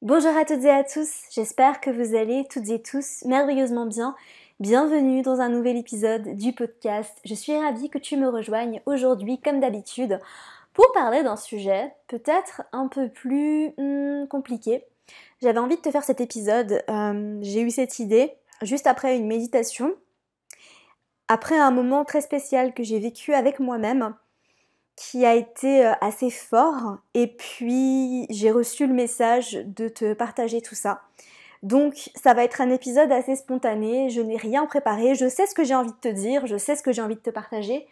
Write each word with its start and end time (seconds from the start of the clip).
Bonjour 0.00 0.36
à 0.36 0.44
toutes 0.44 0.62
et 0.62 0.70
à 0.70 0.84
tous, 0.84 1.10
j'espère 1.28 1.80
que 1.80 1.90
vous 1.90 2.14
allez 2.14 2.46
toutes 2.48 2.68
et 2.68 2.80
tous 2.80 3.24
merveilleusement 3.24 3.84
bien. 3.84 4.14
Bienvenue 4.60 5.22
dans 5.22 5.40
un 5.40 5.48
nouvel 5.48 5.76
épisode 5.76 6.36
du 6.36 6.52
podcast. 6.52 7.18
Je 7.24 7.34
suis 7.34 7.56
ravie 7.56 7.90
que 7.90 7.98
tu 7.98 8.16
me 8.16 8.28
rejoignes 8.28 8.80
aujourd'hui 8.86 9.40
comme 9.40 9.58
d'habitude 9.58 10.20
pour 10.72 10.92
parler 10.92 11.24
d'un 11.24 11.34
sujet 11.34 11.92
peut-être 12.06 12.62
un 12.70 12.86
peu 12.86 13.08
plus 13.08 13.70
hmm, 13.76 14.28
compliqué. 14.28 14.84
J'avais 15.42 15.58
envie 15.58 15.74
de 15.74 15.82
te 15.82 15.90
faire 15.90 16.04
cet 16.04 16.20
épisode, 16.20 16.80
euh, 16.88 17.38
j'ai 17.42 17.62
eu 17.62 17.70
cette 17.70 17.98
idée 17.98 18.34
juste 18.62 18.86
après 18.86 19.16
une 19.16 19.26
méditation, 19.26 19.96
après 21.26 21.58
un 21.58 21.72
moment 21.72 22.04
très 22.04 22.20
spécial 22.20 22.72
que 22.72 22.84
j'ai 22.84 23.00
vécu 23.00 23.34
avec 23.34 23.58
moi-même 23.58 24.14
qui 24.98 25.24
a 25.24 25.34
été 25.34 25.86
euh, 25.86 25.92
assez 26.00 26.28
fort. 26.30 26.98
Et 27.14 27.28
puis 27.28 28.26
j'ai 28.30 28.50
reçu 28.50 28.86
le 28.86 28.94
message 28.94 29.52
de 29.64 29.88
te 29.88 30.12
partager 30.12 30.60
tout 30.60 30.74
ça. 30.74 31.02
Donc 31.62 32.10
ça 32.14 32.34
va 32.34 32.44
être 32.44 32.60
un 32.60 32.70
épisode 32.70 33.10
assez 33.12 33.36
spontané, 33.36 34.10
je 34.10 34.20
n'ai 34.20 34.36
rien 34.36 34.66
préparé, 34.66 35.14
je 35.14 35.28
sais 35.28 35.46
ce 35.46 35.54
que 35.54 35.64
j'ai 35.64 35.74
envie 35.74 35.92
de 35.92 35.96
te 35.96 36.08
dire, 36.08 36.46
je 36.46 36.56
sais 36.56 36.76
ce 36.76 36.82
que 36.82 36.92
j'ai 36.92 37.02
envie 37.02 37.16
de 37.16 37.20
te 37.20 37.30
partager, 37.30 37.86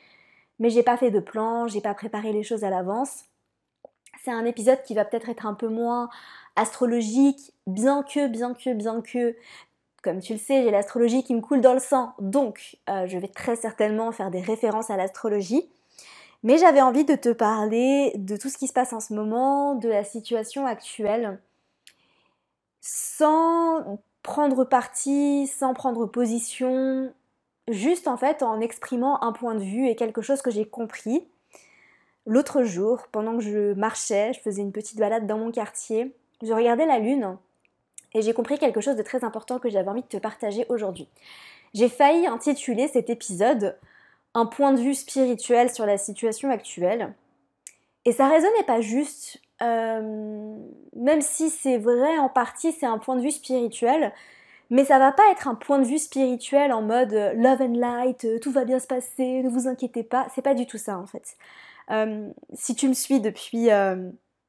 mais 0.58 0.70
j'ai 0.70 0.82
pas 0.82 0.96
fait 0.96 1.10
de 1.10 1.20
plan, 1.20 1.66
j'ai 1.66 1.80
pas 1.80 1.94
préparé 1.94 2.32
les 2.32 2.44
choses 2.44 2.64
à 2.64 2.70
l'avance. 2.70 3.24
C'est 4.24 4.30
un 4.30 4.44
épisode 4.44 4.82
qui 4.82 4.94
va 4.94 5.04
peut-être 5.04 5.28
être 5.28 5.46
un 5.46 5.54
peu 5.54 5.68
moins 5.68 6.08
astrologique, 6.54 7.52
bien 7.66 8.02
que, 8.02 8.28
bien 8.28 8.54
que, 8.54 8.72
bien 8.72 9.00
que, 9.00 9.36
comme 10.02 10.20
tu 10.20 10.34
le 10.34 10.38
sais, 10.38 10.62
j'ai 10.62 10.70
l'astrologie 10.70 11.24
qui 11.24 11.34
me 11.34 11.40
coule 11.40 11.60
dans 11.60 11.74
le 11.74 11.80
sang, 11.80 12.14
donc 12.20 12.78
euh, 12.88 13.06
je 13.06 13.18
vais 13.18 13.28
très 13.28 13.56
certainement 13.56 14.12
faire 14.12 14.30
des 14.30 14.40
références 14.40 14.90
à 14.90 14.96
l'astrologie. 14.96 15.68
Mais 16.46 16.58
j'avais 16.58 16.80
envie 16.80 17.04
de 17.04 17.16
te 17.16 17.30
parler 17.32 18.12
de 18.14 18.36
tout 18.36 18.48
ce 18.48 18.56
qui 18.56 18.68
se 18.68 18.72
passe 18.72 18.92
en 18.92 19.00
ce 19.00 19.12
moment, 19.12 19.74
de 19.74 19.88
la 19.88 20.04
situation 20.04 20.64
actuelle, 20.64 21.40
sans 22.80 23.98
prendre 24.22 24.64
parti, 24.64 25.48
sans 25.48 25.74
prendre 25.74 26.06
position, 26.06 27.12
juste 27.66 28.06
en 28.06 28.16
fait 28.16 28.44
en 28.44 28.60
exprimant 28.60 29.20
un 29.24 29.32
point 29.32 29.56
de 29.56 29.64
vue 29.64 29.88
et 29.88 29.96
quelque 29.96 30.22
chose 30.22 30.40
que 30.40 30.52
j'ai 30.52 30.64
compris. 30.64 31.26
L'autre 32.26 32.62
jour, 32.62 33.08
pendant 33.10 33.36
que 33.36 33.42
je 33.42 33.72
marchais, 33.72 34.32
je 34.32 34.38
faisais 34.38 34.62
une 34.62 34.70
petite 34.70 35.00
balade 35.00 35.26
dans 35.26 35.38
mon 35.38 35.50
quartier, 35.50 36.14
je 36.44 36.52
regardais 36.52 36.86
la 36.86 37.00
lune 37.00 37.38
et 38.14 38.22
j'ai 38.22 38.34
compris 38.34 38.56
quelque 38.56 38.80
chose 38.80 38.94
de 38.94 39.02
très 39.02 39.24
important 39.24 39.58
que 39.58 39.68
j'avais 39.68 39.88
envie 39.88 40.02
de 40.02 40.06
te 40.06 40.16
partager 40.16 40.64
aujourd'hui. 40.68 41.08
J'ai 41.74 41.88
failli 41.88 42.24
intituler 42.28 42.86
cet 42.86 43.10
épisode 43.10 43.76
un 44.36 44.44
point 44.44 44.74
de 44.74 44.80
vue 44.80 44.94
spirituel 44.94 45.72
sur 45.72 45.86
la 45.86 45.96
situation 45.96 46.50
actuelle. 46.50 47.14
Et 48.04 48.12
ça 48.12 48.28
résonnait 48.28 48.64
pas 48.66 48.82
juste, 48.82 49.40
euh, 49.62 50.54
même 50.94 51.22
si 51.22 51.48
c'est 51.48 51.78
vrai 51.78 52.18
en 52.18 52.28
partie, 52.28 52.72
c'est 52.72 52.84
un 52.84 52.98
point 52.98 53.16
de 53.16 53.22
vue 53.22 53.30
spirituel, 53.30 54.12
mais 54.68 54.84
ça 54.84 54.98
va 54.98 55.10
pas 55.10 55.22
être 55.32 55.48
un 55.48 55.54
point 55.54 55.78
de 55.78 55.86
vue 55.86 55.98
spirituel 55.98 56.70
en 56.74 56.82
mode 56.82 57.14
euh, 57.14 57.32
love 57.32 57.62
and 57.62 57.78
light, 57.78 58.26
euh, 58.26 58.38
tout 58.38 58.52
va 58.52 58.66
bien 58.66 58.78
se 58.78 58.86
passer, 58.86 59.42
ne 59.42 59.48
vous 59.48 59.68
inquiétez 59.68 60.02
pas. 60.02 60.26
C'est 60.34 60.42
pas 60.42 60.54
du 60.54 60.66
tout 60.66 60.78
ça 60.78 60.98
en 60.98 61.06
fait. 61.06 61.38
si 62.52 62.74
tu 62.74 62.88
me 62.88 62.94
suis 62.94 63.20
depuis, 63.20 63.68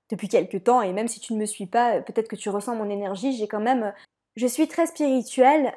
depuis 0.10 0.28
quelques 0.28 0.66
temps, 0.66 0.82
et 0.82 0.92
même 0.92 1.08
si 1.08 1.22
tu 1.22 1.34
ne 1.34 1.40
me 1.40 1.46
suis 1.46 1.66
pas, 1.66 2.02
peut-être 2.02 2.28
que 2.28 2.36
tu 2.36 2.50
ressens 2.50 2.76
mon 2.76 2.90
énergie, 2.90 3.32
j'ai 3.38 3.48
quand 3.48 3.62
même. 3.62 3.94
Je 4.36 4.48
suis 4.48 4.68
très 4.68 4.86
spirituelle 4.88 5.72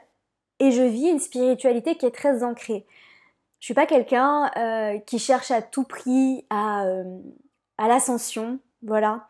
et 0.58 0.72
je 0.72 0.82
vis 0.82 1.10
une 1.10 1.20
spiritualité 1.20 1.94
qui 1.96 2.06
est 2.06 2.10
très 2.10 2.42
ancrée. 2.42 2.84
Je 3.60 3.66
suis 3.66 3.74
pas 3.74 3.86
quelqu'un 3.86 4.50
euh, 4.56 4.98
qui 5.00 5.18
cherche 5.18 5.50
à 5.50 5.60
tout 5.60 5.84
prix 5.84 6.46
à, 6.48 6.86
euh, 6.86 7.04
à 7.76 7.88
l'ascension, 7.88 8.58
voilà. 8.82 9.28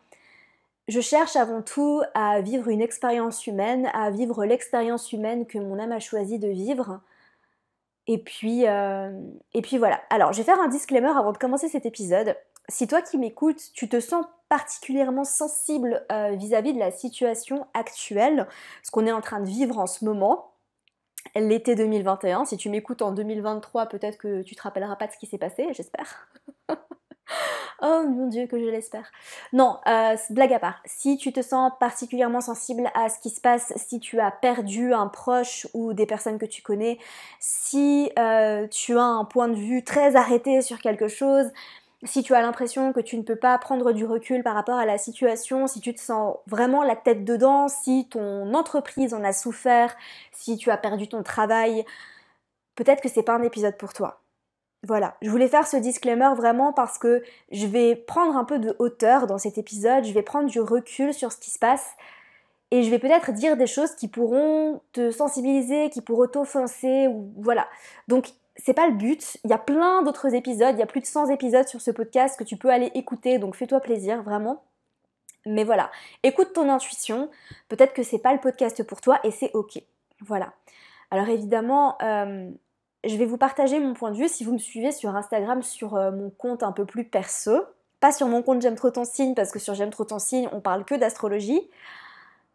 Je 0.87 1.01
cherche 1.01 1.35
avant 1.35 1.61
tout 1.61 2.01
à 2.15 2.41
vivre 2.41 2.69
une 2.69 2.81
expérience 2.81 3.45
humaine, 3.45 3.89
à 3.93 4.09
vivre 4.09 4.45
l'expérience 4.45 5.11
humaine 5.11 5.45
que 5.45 5.57
mon 5.57 5.79
âme 5.79 5.91
a 5.91 5.99
choisi 5.99 6.39
de 6.39 6.47
vivre. 6.47 7.01
Et 8.07 8.17
puis, 8.17 8.67
euh, 8.67 9.11
et 9.53 9.61
puis 9.61 9.77
voilà. 9.77 10.01
Alors, 10.09 10.31
je 10.33 10.37
vais 10.39 10.43
faire 10.43 10.59
un 10.59 10.69
disclaimer 10.69 11.09
avant 11.09 11.33
de 11.33 11.37
commencer 11.37 11.67
cet 11.67 11.85
épisode. 11.85 12.35
Si 12.69 12.87
toi 12.87 13.01
qui 13.01 13.17
m'écoutes, 13.17 13.61
tu 13.73 13.89
te 13.89 13.99
sens 13.99 14.25
particulièrement 14.49 15.23
sensible 15.23 16.05
vis 16.09 16.53
à 16.53 16.61
-vis 16.61 16.73
de 16.73 16.79
la 16.79 16.91
situation 16.91 17.67
actuelle, 17.73 18.47
ce 18.83 18.91
qu'on 18.91 19.05
est 19.05 19.11
en 19.11 19.21
train 19.21 19.39
de 19.39 19.45
vivre 19.47 19.77
en 19.77 19.87
ce 19.87 20.03
moment, 20.03 20.50
l'été 21.35 21.75
2021. 21.75 22.45
Si 22.45 22.57
tu 22.57 22.69
m'écoutes 22.69 23.01
en 23.01 23.11
2023, 23.11 23.87
peut-être 23.87 24.17
que 24.17 24.41
tu 24.41 24.55
te 24.55 24.61
rappelleras 24.61 24.95
pas 24.95 25.07
de 25.07 25.11
ce 25.11 25.17
qui 25.17 25.25
s'est 25.25 25.37
passé, 25.37 25.67
j'espère. 25.73 26.27
oh 27.81 28.03
mon 28.07 28.27
dieu, 28.27 28.47
que 28.47 28.59
je 28.59 28.65
l'espère. 28.65 29.11
Non, 29.53 29.79
euh, 29.87 30.15
blague 30.29 30.53
à 30.53 30.59
part. 30.59 30.81
Si 30.85 31.17
tu 31.17 31.31
te 31.33 31.41
sens 31.41 31.71
particulièrement 31.79 32.41
sensible 32.41 32.89
à 32.93 33.09
ce 33.09 33.19
qui 33.19 33.29
se 33.29 33.41
passe, 33.41 33.73
si 33.75 33.99
tu 33.99 34.19
as 34.19 34.31
perdu 34.31 34.93
un 34.93 35.07
proche 35.07 35.67
ou 35.73 35.93
des 35.93 36.05
personnes 36.05 36.37
que 36.37 36.45
tu 36.45 36.61
connais, 36.61 36.99
si 37.39 38.11
euh, 38.19 38.67
tu 38.67 38.97
as 38.97 39.03
un 39.03 39.25
point 39.25 39.47
de 39.47 39.55
vue 39.55 39.83
très 39.83 40.15
arrêté 40.15 40.61
sur 40.61 40.79
quelque 40.79 41.07
chose, 41.07 41.51
si 42.03 42.23
tu 42.23 42.33
as 42.33 42.41
l'impression 42.41 42.93
que 42.93 42.99
tu 42.99 43.17
ne 43.17 43.21
peux 43.21 43.35
pas 43.35 43.57
prendre 43.57 43.91
du 43.91 44.05
recul 44.05 44.43
par 44.43 44.55
rapport 44.55 44.77
à 44.77 44.85
la 44.85 44.97
situation, 44.97 45.67
si 45.67 45.81
tu 45.81 45.93
te 45.93 45.99
sens 45.99 46.37
vraiment 46.47 46.83
la 46.83 46.95
tête 46.95 47.23
dedans, 47.23 47.67
si 47.67 48.07
ton 48.09 48.53
entreprise 48.53 49.13
en 49.13 49.23
a 49.23 49.33
souffert, 49.33 49.95
si 50.31 50.57
tu 50.57 50.71
as 50.71 50.77
perdu 50.77 51.07
ton 51.07 51.21
travail, 51.21 51.85
peut-être 52.75 53.01
que 53.01 53.09
c'est 53.09 53.23
pas 53.23 53.35
un 53.35 53.43
épisode 53.43 53.77
pour 53.77 53.93
toi. 53.93 54.21
Voilà, 54.87 55.15
je 55.21 55.29
voulais 55.29 55.47
faire 55.47 55.67
ce 55.67 55.77
disclaimer 55.77 56.33
vraiment 56.35 56.73
parce 56.73 56.97
que 56.97 57.21
je 57.51 57.67
vais 57.67 57.95
prendre 57.95 58.35
un 58.35 58.45
peu 58.45 58.57
de 58.57 58.75
hauteur 58.79 59.27
dans 59.27 59.37
cet 59.37 59.59
épisode, 59.59 60.03
je 60.05 60.11
vais 60.11 60.23
prendre 60.23 60.49
du 60.49 60.59
recul 60.59 61.13
sur 61.13 61.31
ce 61.31 61.37
qui 61.37 61.51
se 61.51 61.59
passe 61.59 61.91
et 62.71 62.81
je 62.81 62.89
vais 62.89 62.97
peut-être 62.97 63.31
dire 63.31 63.57
des 63.57 63.67
choses 63.67 63.93
qui 63.93 64.07
pourront 64.07 64.81
te 64.93 65.11
sensibiliser, 65.11 65.91
qui 65.91 66.01
pourront 66.01 66.27
t'offenser 66.27 67.07
ou 67.07 67.31
voilà. 67.37 67.67
Donc 68.07 68.29
c'est 68.55 68.73
pas 68.73 68.87
le 68.87 68.93
but. 68.93 69.37
Il 69.43 69.49
y 69.49 69.53
a 69.53 69.57
plein 69.57 70.03
d'autres 70.03 70.33
épisodes, 70.33 70.75
il 70.75 70.79
y 70.79 70.83
a 70.83 70.87
plus 70.87 71.01
de 71.01 71.05
100 71.05 71.29
épisodes 71.29 71.67
sur 71.67 71.81
ce 71.81 71.91
podcast 71.91 72.37
que 72.37 72.43
tu 72.43 72.57
peux 72.57 72.69
aller 72.69 72.91
écouter, 72.95 73.39
donc 73.39 73.55
fais-toi 73.55 73.79
plaisir, 73.79 74.21
vraiment. 74.23 74.63
Mais 75.45 75.63
voilà, 75.63 75.89
écoute 76.23 76.53
ton 76.53 76.69
intuition. 76.69 77.29
Peut-être 77.67 77.93
que 77.93 78.03
c'est 78.03 78.19
pas 78.19 78.33
le 78.33 78.39
podcast 78.39 78.83
pour 78.83 79.01
toi 79.01 79.19
et 79.23 79.31
c'est 79.31 79.51
ok. 79.53 79.81
Voilà. 80.21 80.53
Alors 81.09 81.29
évidemment, 81.29 81.97
euh, 82.03 82.49
je 83.03 83.15
vais 83.17 83.25
vous 83.25 83.37
partager 83.37 83.79
mon 83.79 83.93
point 83.93 84.11
de 84.11 84.17
vue 84.17 84.27
si 84.27 84.43
vous 84.43 84.53
me 84.53 84.59
suivez 84.59 84.91
sur 84.91 85.15
Instagram 85.15 85.63
sur 85.63 85.95
euh, 85.95 86.11
mon 86.11 86.29
compte 86.29 86.63
un 86.63 86.71
peu 86.71 86.85
plus 86.85 87.05
perso. 87.05 87.63
Pas 87.99 88.11
sur 88.11 88.27
mon 88.27 88.43
compte 88.43 88.61
J'aime 88.61 88.75
trop 88.75 88.91
ton 88.91 89.03
signe 89.03 89.33
parce 89.33 89.51
que 89.51 89.59
sur 89.59 89.73
J'aime 89.73 89.89
trop 89.89 90.05
ton 90.05 90.19
signe 90.19 90.47
on 90.51 90.61
parle 90.61 90.85
que 90.85 90.95
d'astrologie 90.95 91.61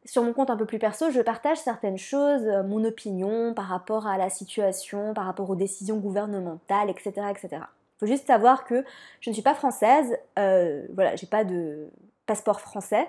sur 0.07 0.23
mon 0.23 0.33
compte 0.33 0.51
un 0.51 0.57
peu 0.57 0.67
plus 0.67 0.79
perso, 0.79 1.11
je 1.11 1.21
partage 1.21 1.59
certaines 1.59 1.99
choses, 1.99 2.47
euh, 2.47 2.63
mon 2.63 2.85
opinion 2.85 3.53
par 3.55 3.67
rapport 3.67 4.07
à 4.07 4.17
la 4.17 4.31
situation, 4.31 5.15
par 5.15 5.27
rapport 5.27 5.51
aux 5.51 5.57
décisions 5.57 5.99
gouvernementales, 5.99 6.89
etc. 6.89 7.13
etc. 7.31 7.49
Il 7.53 7.99
faut 8.01 8.07
juste 8.07 8.27
savoir 8.27 8.65
que 8.65 8.85
je 9.21 9.31
ne 9.31 9.35
suis 9.35 9.43
pas 9.43 9.55
française, 9.55 10.17
euh, 10.39 10.87
voilà, 10.95 11.17
j'ai 11.17 11.27
pas 11.27 11.45
de 11.45 11.89
passeport 12.27 12.61
français, 12.61 13.09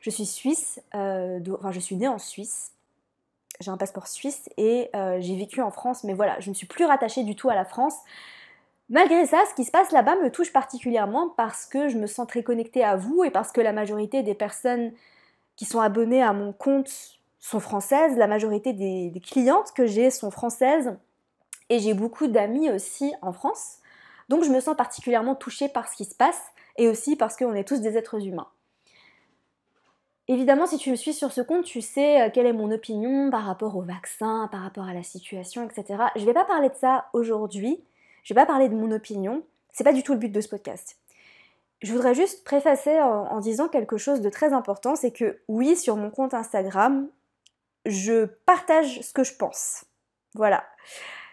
je 0.00 0.10
suis 0.10 0.26
suisse, 0.26 0.80
euh, 0.94 1.38
enfin 1.58 1.70
je 1.70 1.80
suis 1.80 1.96
née 1.96 2.08
en 2.08 2.18
Suisse, 2.18 2.72
j'ai 3.60 3.70
un 3.70 3.76
passeport 3.76 4.06
suisse 4.06 4.48
et 4.56 4.88
j'ai 5.18 5.36
vécu 5.36 5.60
en 5.62 5.72
France, 5.72 6.04
mais 6.04 6.14
voilà, 6.14 6.38
je 6.38 6.48
ne 6.48 6.54
suis 6.54 6.66
plus 6.66 6.84
rattachée 6.84 7.24
du 7.24 7.34
tout 7.34 7.50
à 7.50 7.56
la 7.56 7.64
France. 7.64 7.96
Malgré 8.88 9.26
ça, 9.26 9.38
ce 9.50 9.54
qui 9.54 9.64
se 9.64 9.72
passe 9.72 9.90
là-bas 9.90 10.14
me 10.22 10.30
touche 10.30 10.52
particulièrement 10.52 11.28
parce 11.36 11.66
que 11.66 11.88
je 11.88 11.98
me 11.98 12.06
sens 12.06 12.28
très 12.28 12.44
connectée 12.44 12.84
à 12.84 12.94
vous 12.94 13.24
et 13.24 13.30
parce 13.30 13.50
que 13.50 13.60
la 13.60 13.72
majorité 13.72 14.22
des 14.22 14.34
personnes 14.34 14.92
qui 15.58 15.64
sont 15.64 15.80
abonnées 15.80 16.22
à 16.22 16.32
mon 16.32 16.52
compte 16.52 17.18
sont 17.40 17.58
françaises, 17.58 18.16
la 18.16 18.28
majorité 18.28 18.72
des, 18.72 19.12
clientes 19.20 19.72
que 19.72 19.86
j'ai 19.86 20.10
sont 20.10 20.30
françaises 20.30 20.96
et 21.68 21.80
j'ai 21.80 21.94
beaucoup 21.94 22.28
d'amis 22.28 22.70
aussi 22.70 23.12
en 23.22 23.32
France. 23.32 23.78
Donc 24.28 24.44
je 24.44 24.50
me 24.50 24.60
sens 24.60 24.76
particulièrement 24.76 25.34
touchée 25.34 25.68
par 25.68 25.88
ce 25.88 25.96
qui 25.96 26.04
se 26.04 26.14
passe 26.14 26.40
et 26.76 26.88
aussi 26.88 27.16
parce 27.16 27.36
qu'on 27.36 27.54
est 27.54 27.66
tous 27.66 27.80
des 27.80 27.98
êtres 27.98 28.24
humains. 28.24 28.46
Évidemment, 30.28 30.66
si 30.66 30.78
tu 30.78 30.90
me 30.92 30.96
suis 30.96 31.12
sur 31.12 31.32
ce 31.32 31.40
compte, 31.40 31.64
tu 31.64 31.80
sais 31.80 32.22
euh, 32.22 32.30
quelle 32.32 32.46
est 32.46 32.52
mon 32.52 32.70
opinion 32.70 33.30
par 33.30 33.44
rapport 33.44 33.76
au 33.76 33.82
vaccin, 33.82 34.48
par 34.52 34.60
rapport 34.60 34.84
à 34.84 34.92
la 34.92 35.02
situation, 35.02 35.68
etc. 35.68 36.04
Je 36.14 36.20
ne 36.20 36.26
vais 36.26 36.34
pas 36.34 36.44
parler 36.44 36.68
de 36.68 36.74
ça 36.76 37.06
aujourd'hui, 37.14 37.82
je 38.22 38.32
ne 38.32 38.38
vais 38.38 38.42
pas 38.42 38.46
parler 38.46 38.68
de 38.68 38.76
mon 38.76 38.92
opinion, 38.92 39.42
c'est 39.72 39.84
pas 39.84 39.94
du 39.94 40.02
tout 40.02 40.12
le 40.12 40.18
but 40.18 40.30
de 40.30 40.40
ce 40.40 40.48
podcast. 40.48 40.98
Je 41.80 41.92
voudrais 41.92 42.14
juste 42.14 42.44
préfacer 42.44 43.00
en, 43.00 43.38
disant 43.38 43.68
quelque 43.68 43.98
chose 43.98 44.20
de 44.20 44.30
très 44.30 44.52
important, 44.52 44.96
c'est 44.96 45.12
que 45.12 45.40
oui, 45.46 45.76
sur 45.76 45.96
mon 45.96 46.10
compte 46.10 46.34
Instagram, 46.34 47.08
je 47.86 48.24
partage 48.24 49.00
ce 49.00 49.12
que 49.12 49.22
je 49.22 49.34
pense. 49.34 49.84
Voilà. 50.34 50.64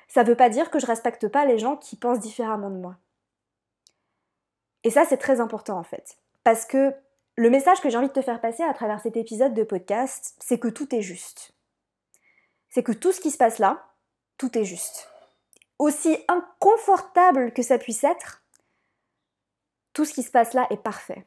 Ça 0.08 0.24
ne 0.24 0.28
veut 0.28 0.36
pas 0.36 0.50
dire 0.50 0.70
que 0.70 0.80
je 0.80 0.86
respecte 0.86 1.28
pas 1.28 1.46
les 1.46 1.58
gens 1.58 1.78
qui 1.78 1.96
pensent 1.96 2.20
différemment 2.20 2.70
de 2.70 2.78
moi. 2.78 2.96
Et 4.84 4.92
ça, 4.92 5.04
c'est 5.04 5.18
très 5.18 5.40
important 5.40 5.80
en 5.80 5.84
fait. 5.84 6.18
Parce 6.44 6.66
que 6.66 6.94
le 7.36 7.50
message 7.50 7.82
que 7.82 7.90
j'ai 7.90 7.98
envie 7.98 8.08
de 8.08 8.14
te 8.14 8.22
faire 8.22 8.40
passer 8.40 8.64
à 8.64 8.74
travers 8.74 9.02
cet 9.02 9.18
épisode 9.18 9.54
de 9.54 9.64
podcast, 9.64 10.36
c'est 10.40 10.60
que 10.60 10.68
tout 10.68 10.94
est 10.96 11.02
juste. 11.02 11.54
C'est 12.70 12.84
que 12.84 12.92
tout 12.92 13.12
ce 13.12 13.20
qui 13.20 13.32
se 13.32 13.38
passe 13.38 13.58
là, 13.58 13.84
tout 14.38 14.58
est 14.58 14.64
juste. 14.64 15.10
Aussi 15.80 16.18
inconfortable 16.28 17.52
que 17.52 17.64
ça 17.64 17.78
puisse 17.78 18.04
être, 18.04 18.45
tout 19.96 20.06
ce 20.06 20.14
qui 20.14 20.22
se 20.22 20.30
passe 20.30 20.54
là 20.54 20.68
est 20.70 20.78
parfait. 20.78 21.26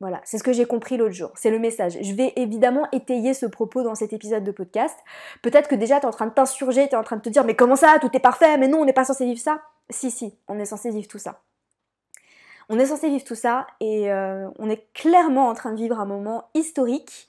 Voilà, 0.00 0.20
c'est 0.24 0.38
ce 0.38 0.44
que 0.44 0.52
j'ai 0.52 0.66
compris 0.66 0.96
l'autre 0.96 1.14
jour, 1.14 1.30
c'est 1.34 1.50
le 1.50 1.58
message. 1.58 1.96
Je 2.00 2.12
vais 2.12 2.34
évidemment 2.36 2.86
étayer 2.92 3.32
ce 3.32 3.46
propos 3.46 3.82
dans 3.82 3.94
cet 3.94 4.12
épisode 4.12 4.44
de 4.44 4.50
podcast. 4.50 4.96
Peut-être 5.40 5.66
que 5.68 5.74
déjà 5.74 5.98
tu 5.98 6.02
es 6.02 6.06
en 6.06 6.10
train 6.10 6.26
de 6.26 6.32
t'insurger, 6.32 6.88
tu 6.88 6.94
es 6.94 6.98
en 6.98 7.02
train 7.02 7.16
de 7.16 7.22
te 7.22 7.30
dire 7.30 7.44
mais 7.44 7.56
comment 7.56 7.74
ça, 7.74 7.98
tout 8.00 8.10
est 8.14 8.20
parfait, 8.20 8.58
mais 8.58 8.68
non, 8.68 8.80
on 8.80 8.84
n'est 8.84 8.92
pas 8.92 9.06
censé 9.06 9.24
vivre 9.24 9.40
ça. 9.40 9.62
Si, 9.88 10.10
si, 10.10 10.36
on 10.46 10.58
est 10.58 10.66
censé 10.66 10.90
vivre 10.90 11.08
tout 11.08 11.18
ça. 11.18 11.40
On 12.68 12.78
est 12.78 12.86
censé 12.86 13.08
vivre 13.08 13.24
tout 13.24 13.34
ça 13.34 13.66
et 13.80 14.12
euh, 14.12 14.48
on 14.58 14.68
est 14.68 14.92
clairement 14.92 15.48
en 15.48 15.54
train 15.54 15.72
de 15.72 15.76
vivre 15.76 15.98
un 15.98 16.06
moment 16.06 16.50
historique. 16.54 17.28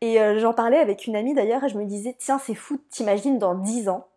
Et 0.00 0.20
euh, 0.20 0.38
j'en 0.40 0.54
parlais 0.54 0.78
avec 0.78 1.06
une 1.06 1.14
amie 1.14 1.34
d'ailleurs 1.34 1.62
et 1.62 1.68
je 1.68 1.78
me 1.78 1.84
disais, 1.84 2.16
tiens, 2.18 2.38
c'est 2.38 2.54
fou, 2.54 2.80
t'imagines 2.90 3.38
dans 3.38 3.54
10 3.54 3.88
ans, 3.88 4.08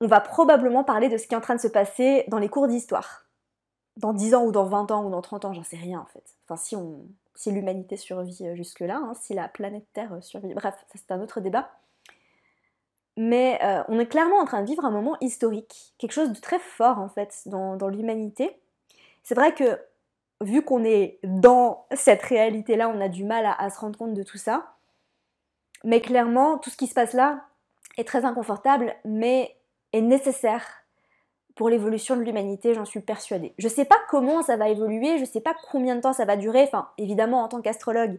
on 0.00 0.06
va 0.06 0.20
probablement 0.20 0.84
parler 0.84 1.08
de 1.08 1.16
ce 1.16 1.26
qui 1.26 1.34
est 1.34 1.36
en 1.36 1.42
train 1.42 1.54
de 1.54 1.60
se 1.60 1.68
passer 1.68 2.24
dans 2.28 2.38
les 2.38 2.48
cours 2.48 2.68
d'histoire 2.68 3.23
dans 3.96 4.12
10 4.12 4.34
ans 4.34 4.44
ou 4.44 4.52
dans 4.52 4.64
20 4.64 4.90
ans 4.90 5.04
ou 5.06 5.10
dans 5.10 5.22
30 5.22 5.44
ans, 5.44 5.52
j'en 5.52 5.62
sais 5.62 5.76
rien 5.76 6.00
en 6.00 6.06
fait. 6.06 6.24
Enfin, 6.44 6.56
si, 6.56 6.76
si 7.34 7.50
l'humanité 7.50 7.96
survit 7.96 8.38
euh, 8.42 8.54
jusque-là, 8.54 8.96
hein, 8.96 9.14
si 9.20 9.34
la 9.34 9.48
planète 9.48 9.86
Terre 9.92 10.12
euh, 10.14 10.20
survit. 10.20 10.54
Bref, 10.54 10.74
ça 10.92 10.98
c'est 10.98 11.12
un 11.12 11.20
autre 11.20 11.40
débat. 11.40 11.70
Mais 13.16 13.60
euh, 13.62 13.82
on 13.88 14.00
est 14.00 14.06
clairement 14.06 14.38
en 14.38 14.44
train 14.44 14.62
de 14.62 14.66
vivre 14.66 14.84
un 14.84 14.90
moment 14.90 15.16
historique, 15.20 15.94
quelque 15.98 16.12
chose 16.12 16.32
de 16.32 16.40
très 16.40 16.58
fort 16.58 16.98
en 16.98 17.08
fait 17.08 17.42
dans, 17.46 17.88
l'humanité. 17.88 18.58
C'est 19.22 19.36
vrai 19.36 19.54
que 19.54 19.80
vu 20.40 20.62
qu'on 20.62 20.82
est 20.82 21.20
dans 21.22 21.86
cette 21.92 22.22
réalité-là, 22.22 22.88
on 22.88 23.00
a 23.00 23.08
du 23.08 23.24
mal 23.24 23.46
à, 23.46 23.70
se 23.70 23.78
rendre 23.78 23.96
compte 23.96 24.14
de 24.14 24.24
tout 24.24 24.36
ça. 24.36 24.74
Mais 25.84 26.00
clairement, 26.00 26.58
tout 26.58 26.70
ce 26.70 26.76
qui 26.76 26.88
se 26.88 26.94
passe 26.94 27.12
là 27.12 27.44
est 27.96 28.06
très 28.06 28.24
inconfortable, 28.24 28.96
mais 29.04 29.56
est 29.92 30.00
nécessaire 30.00 30.83
pour 31.54 31.68
l'évolution 31.68 32.16
de 32.16 32.22
l'humanité, 32.22 32.74
j'en 32.74 32.84
suis 32.84 33.00
persuadée. 33.00 33.54
Je 33.58 33.68
ne 33.68 33.72
sais 33.72 33.84
pas 33.84 33.98
comment 34.08 34.42
ça 34.42 34.56
va 34.56 34.68
évoluer, 34.68 35.16
je 35.16 35.22
ne 35.22 35.26
sais 35.26 35.40
pas 35.40 35.54
combien 35.70 35.96
de 35.96 36.00
temps 36.00 36.12
ça 36.12 36.24
va 36.24 36.36
durer, 36.36 36.62
enfin 36.64 36.88
évidemment 36.98 37.42
en 37.42 37.48
tant 37.48 37.60
qu'astrologue, 37.60 38.18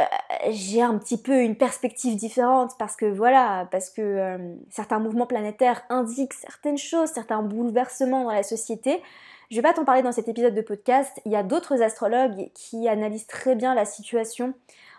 euh, 0.00 0.04
j'ai 0.50 0.82
un 0.82 0.98
petit 0.98 1.16
peu 1.16 1.42
une 1.42 1.56
perspective 1.56 2.16
différente 2.16 2.72
parce 2.78 2.96
que 2.96 3.06
voilà, 3.06 3.66
parce 3.70 3.88
que 3.88 4.02
euh, 4.02 4.54
certains 4.70 4.98
mouvements 4.98 5.26
planétaires 5.26 5.82
indiquent 5.88 6.34
certaines 6.34 6.76
choses, 6.76 7.08
certains 7.10 7.42
bouleversements 7.42 8.24
dans 8.24 8.32
la 8.32 8.42
société. 8.42 9.02
Je 9.50 9.56
vais 9.56 9.62
pas 9.62 9.72
t'en 9.72 9.84
parler 9.84 10.02
dans 10.02 10.12
cet 10.12 10.28
épisode 10.28 10.54
de 10.54 10.60
podcast, 10.60 11.20
il 11.24 11.32
y 11.32 11.36
a 11.36 11.42
d'autres 11.42 11.80
astrologues 11.80 12.50
qui 12.52 12.88
analysent 12.88 13.28
très 13.28 13.54
bien 13.54 13.74
la 13.74 13.84
situation. 13.84 14.54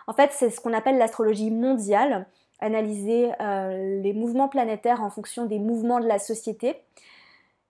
En 0.06 0.14
fait, 0.14 0.30
c'est 0.32 0.50
ce 0.50 0.60
qu'on 0.60 0.72
appelle 0.72 0.96
l'astrologie 0.96 1.50
mondiale, 1.50 2.26
analyser 2.60 3.30
euh, 3.40 4.00
les 4.00 4.14
mouvements 4.14 4.48
planétaires 4.48 5.02
en 5.02 5.10
fonction 5.10 5.44
des 5.44 5.58
mouvements 5.58 6.00
de 6.00 6.06
la 6.06 6.18
société. 6.18 6.76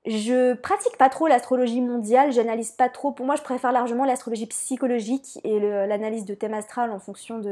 Je 0.09 0.55
pratique 0.55 0.97
pas 0.97 1.11
trop 1.11 1.27
l'astrologie 1.27 1.83
mondiale, 1.83 2.33
j'analyse 2.33 2.71
pas 2.73 2.89
trop. 2.89 3.13
Pour 3.13 3.27
moi, 3.27 3.37
je 3.37 3.43
préfère 3.43 3.73
largement 3.73 4.07
l'astrologie 4.07 4.47
psychologique 4.47 5.39
et 5.45 5.61
l'analyse 5.61 6.25
de 6.25 6.33
thème 6.33 6.55
astral 6.55 6.91
en 6.91 6.99
fonction 6.99 7.43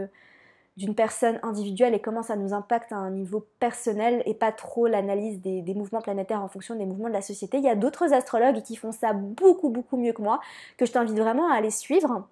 d'une 0.78 0.94
personne 0.94 1.38
individuelle 1.42 1.92
et 1.92 2.00
comment 2.00 2.22
ça 2.22 2.34
nous 2.34 2.54
impacte 2.54 2.92
à 2.92 2.96
un 2.96 3.10
niveau 3.10 3.46
personnel 3.60 4.22
et 4.24 4.32
pas 4.32 4.52
trop 4.52 4.86
l'analyse 4.86 5.38
des, 5.42 5.74
mouvements 5.74 6.00
planétaires 6.00 6.42
en 6.42 6.48
fonction 6.48 6.74
des 6.74 6.86
mouvements 6.86 7.08
de 7.08 7.12
la 7.12 7.20
société. 7.20 7.58
Il 7.58 7.64
y 7.64 7.68
a 7.68 7.74
d'autres 7.74 8.14
astrologues 8.14 8.62
qui 8.62 8.74
font 8.74 8.90
ça 8.90 9.12
beaucoup 9.12 9.68
beaucoup 9.68 9.98
mieux 9.98 10.14
que 10.14 10.22
moi, 10.22 10.40
que 10.78 10.86
je 10.86 10.92
t'invite 10.92 11.18
vraiment 11.18 11.50
à 11.50 11.56
aller 11.56 11.70
suivre. 11.70 12.26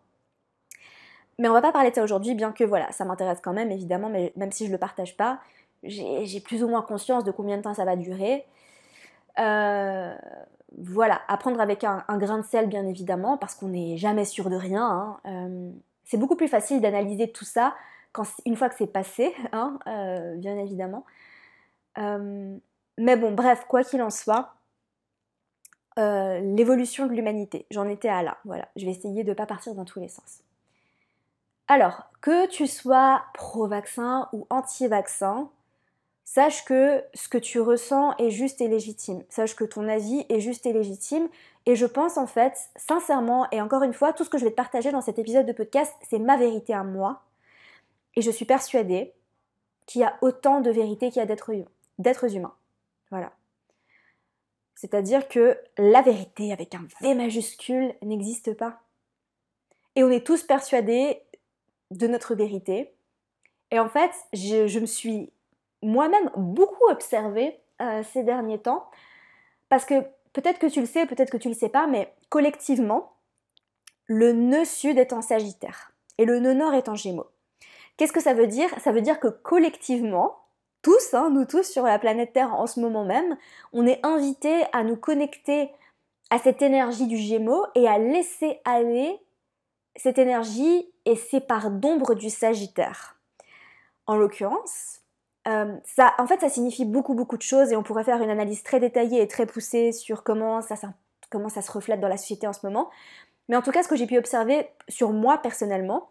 Mais 1.38 1.50
on 1.50 1.52
va 1.52 1.60
pas 1.60 1.72
parler 1.72 1.90
de 1.90 1.96
ça 1.96 2.02
aujourd'hui, 2.02 2.34
bien 2.34 2.52
que 2.52 2.64
voilà, 2.64 2.90
ça 2.92 3.04
m'intéresse 3.04 3.40
quand 3.42 3.52
même 3.52 3.70
évidemment, 3.70 4.08
mais 4.08 4.32
même 4.36 4.52
si 4.52 4.66
je 4.68 4.72
le 4.72 4.78
partage 4.78 5.18
pas, 5.18 5.40
j'ai 5.82 6.40
plus 6.40 6.64
ou 6.64 6.68
moins 6.68 6.80
conscience 6.80 7.24
de 7.24 7.30
combien 7.30 7.58
de 7.58 7.62
temps 7.62 7.74
ça 7.74 7.84
va 7.84 7.96
durer. 7.96 8.46
Euh, 9.38 10.14
voilà, 10.76 11.22
apprendre 11.28 11.60
avec 11.60 11.84
un, 11.84 12.04
grain 12.18 12.38
de 12.38 12.44
sel 12.44 12.68
bien 12.68 12.86
évidemment, 12.86 13.36
parce 13.36 13.54
qu'on 13.54 13.68
n'est 13.68 13.96
jamais 13.96 14.24
sûr 14.24 14.50
de 14.50 14.56
rien. 14.56 14.84
Hein. 14.84 15.20
Euh, 15.26 15.70
c'est 16.04 16.16
beaucoup 16.16 16.36
plus 16.36 16.48
facile 16.48 16.80
d'analyser 16.80 17.30
tout 17.30 17.44
ça 17.44 17.74
quand, 18.12 18.24
une 18.44 18.56
fois 18.56 18.68
que 18.68 18.74
c'est 18.76 18.86
passé, 18.86 19.34
hein, 19.52 19.78
euh, 19.86 20.36
bien 20.36 20.58
évidemment. 20.58 21.04
mais 21.96 23.16
bon, 23.16 23.32
bref, 23.32 23.64
quoi 23.68 23.84
qu'il 23.84 24.02
en 24.02 24.10
soit, 24.10 24.54
l'évolution 25.96 27.06
de 27.06 27.12
l'humanité, 27.12 27.66
j'en 27.70 27.88
étais 27.88 28.08
à 28.08 28.22
là. 28.22 28.38
Voilà, 28.44 28.68
je 28.76 28.84
vais 28.84 28.90
essayer 28.90 29.22
de 29.24 29.30
ne 29.30 29.34
pas 29.34 29.46
partir 29.46 29.74
dans 29.74 29.84
tous 29.84 30.00
les 30.00 30.08
sens. 30.08 30.40
Alors, 31.66 32.10
que 32.20 32.46
tu 32.48 32.66
sois 32.66 33.24
pro-vaccin 33.32 34.28
ou 34.32 34.46
anti-vaccin, 34.50 35.48
Sache 36.24 36.64
que 36.64 37.04
ce 37.12 37.28
que 37.28 37.38
tu 37.38 37.60
ressens 37.60 38.16
est 38.16 38.30
juste 38.30 38.60
et 38.60 38.68
légitime. 38.68 39.22
Sache 39.28 39.54
que 39.54 39.64
ton 39.64 39.86
avis 39.88 40.24
est 40.28 40.40
juste 40.40 40.64
et 40.66 40.72
légitime. 40.72 41.28
Et 41.66 41.76
je 41.76 41.86
pense 41.86 42.16
en 42.16 42.26
fait, 42.26 42.58
sincèrement, 42.76 43.46
et 43.50 43.60
encore 43.60 43.82
une 43.82 43.92
fois, 43.92 44.12
tout 44.12 44.24
ce 44.24 44.30
que 44.30 44.38
je 44.38 44.44
vais 44.44 44.50
te 44.50 44.56
partager 44.56 44.90
dans 44.90 45.02
cet 45.02 45.18
épisode 45.18 45.46
de 45.46 45.52
podcast, 45.52 45.94
c'est 46.08 46.18
ma 46.18 46.36
vérité 46.36 46.72
à 46.72 46.82
moi. 46.82 47.22
Et 48.16 48.22
je 48.22 48.30
suis 48.30 48.46
persuadée 48.46 49.12
qu'il 49.86 50.00
y 50.00 50.04
a 50.04 50.16
autant 50.22 50.60
de 50.60 50.70
vérité 50.70 51.10
qu'il 51.10 51.20
y 51.20 51.22
a 51.22 51.36
d'êtres 51.98 52.34
humains. 52.36 52.54
Voilà. 53.10 53.32
C'est-à-dire 54.74 55.28
que 55.28 55.58
la 55.78 56.02
vérité 56.02 56.52
avec 56.52 56.74
un 56.74 56.86
V 57.00 57.14
majuscule 57.14 57.94
n'existe 58.02 58.54
pas. 58.54 58.80
Et 59.94 60.02
on 60.02 60.10
est 60.10 60.26
tous 60.26 60.42
persuadés 60.42 61.22
de 61.90 62.06
notre 62.06 62.34
vérité. 62.34 62.92
Et 63.70 63.78
en 63.78 63.88
fait, 63.88 64.10
je, 64.32 64.66
je 64.66 64.80
me 64.80 64.86
suis 64.86 65.30
moi-même 65.84 66.30
beaucoup 66.36 66.88
observé 66.90 67.60
euh, 67.80 68.02
ces 68.12 68.22
derniers 68.22 68.58
temps, 68.60 68.88
parce 69.68 69.84
que 69.84 70.02
peut-être 70.32 70.58
que 70.58 70.66
tu 70.66 70.80
le 70.80 70.86
sais, 70.86 71.06
peut-être 71.06 71.30
que 71.30 71.36
tu 71.36 71.48
le 71.48 71.54
sais 71.54 71.68
pas, 71.68 71.86
mais 71.86 72.12
collectivement, 72.28 73.12
le 74.06 74.32
nœud 74.32 74.64
sud 74.64 74.98
est 74.98 75.12
en 75.12 75.22
Sagittaire 75.22 75.92
et 76.18 76.24
le 76.24 76.38
nœud 76.38 76.54
nord 76.54 76.74
est 76.74 76.88
en 76.88 76.94
Gémeaux. 76.94 77.30
Qu'est-ce 77.96 78.12
que 78.12 78.20
ça 78.20 78.34
veut 78.34 78.46
dire? 78.46 78.68
Ça 78.80 78.92
veut 78.92 79.02
dire 79.02 79.20
que 79.20 79.28
collectivement, 79.28 80.36
tous, 80.82 81.14
hein, 81.14 81.30
nous 81.30 81.44
tous 81.44 81.62
sur 81.62 81.84
la 81.84 81.98
planète 81.98 82.32
Terre 82.32 82.54
en 82.54 82.66
ce 82.66 82.80
moment 82.80 83.04
même, 83.04 83.36
on 83.72 83.86
est 83.86 84.04
invités 84.04 84.64
à 84.72 84.82
nous 84.82 84.96
connecter 84.96 85.70
à 86.30 86.38
cette 86.38 86.62
énergie 86.62 87.06
du 87.06 87.16
Gémeaux 87.16 87.64
et 87.74 87.88
à 87.88 87.98
laisser 87.98 88.60
aller 88.64 89.18
cette 89.96 90.18
énergie 90.18 90.92
et 91.04 91.16
ces 91.16 91.40
parts 91.40 91.70
d'ombre 91.70 92.14
du 92.14 92.30
Sagittaire. 92.30 93.16
En 94.06 94.16
l'occurrence, 94.16 95.00
euh, 95.46 95.76
ça, 95.84 96.14
en 96.18 96.26
fait, 96.26 96.40
ça 96.40 96.48
signifie 96.48 96.84
beaucoup, 96.84 97.14
beaucoup 97.14 97.36
de 97.36 97.42
choses 97.42 97.70
et 97.72 97.76
on 97.76 97.82
pourrait 97.82 98.04
faire 98.04 98.22
une 98.22 98.30
analyse 98.30 98.62
très 98.62 98.80
détaillée 98.80 99.20
et 99.20 99.28
très 99.28 99.46
poussée 99.46 99.92
sur 99.92 100.22
comment 100.22 100.62
ça, 100.62 100.74
comment 101.30 101.48
ça 101.48 101.60
se 101.60 101.70
reflète 101.70 102.00
dans 102.00 102.08
la 102.08 102.16
société 102.16 102.46
en 102.46 102.52
ce 102.52 102.64
moment. 102.64 102.90
Mais 103.48 103.56
en 103.56 103.62
tout 103.62 103.70
cas, 103.70 103.82
ce 103.82 103.88
que 103.88 103.96
j'ai 103.96 104.06
pu 104.06 104.16
observer 104.16 104.68
sur 104.88 105.12
moi 105.12 105.38
personnellement, 105.38 106.08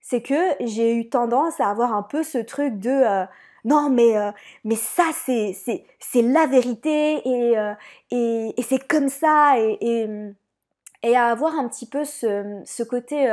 c'est 0.00 0.22
que 0.22 0.34
j'ai 0.60 0.94
eu 0.94 1.08
tendance 1.08 1.60
à 1.60 1.70
avoir 1.70 1.94
un 1.94 2.02
peu 2.02 2.22
ce 2.22 2.38
truc 2.38 2.78
de 2.78 2.90
euh, 2.90 3.24
non, 3.64 3.90
mais, 3.90 4.16
euh, 4.16 4.30
mais 4.64 4.76
ça, 4.76 5.04
c'est, 5.14 5.52
c'est, 5.98 6.22
la 6.22 6.46
vérité 6.46 7.22
et, 7.26 7.54
et, 8.10 8.62
c'est 8.62 8.86
comme 8.86 9.08
ça 9.08 9.58
et, 9.58 10.06
et, 11.02 11.16
à 11.16 11.26
avoir 11.26 11.54
un 11.58 11.68
petit 11.68 11.86
peu 11.86 12.04
ce, 12.04 12.82
côté, 12.84 13.28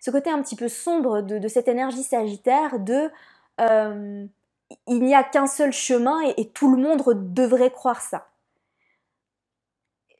ce 0.00 0.10
côté 0.10 0.30
un 0.30 0.42
petit 0.42 0.56
peu 0.56 0.68
sombre 0.68 1.20
de 1.22 1.48
cette 1.48 1.68
énergie 1.68 2.02
sagittaire 2.02 2.80
de 2.80 3.10
il 4.86 5.00
n'y 5.02 5.14
a 5.14 5.24
qu'un 5.24 5.46
seul 5.46 5.72
chemin 5.72 6.20
et, 6.36 6.48
tout 6.48 6.74
le 6.74 6.80
monde 6.80 7.02
devrait 7.32 7.70
croire 7.70 8.00
ça. 8.00 8.28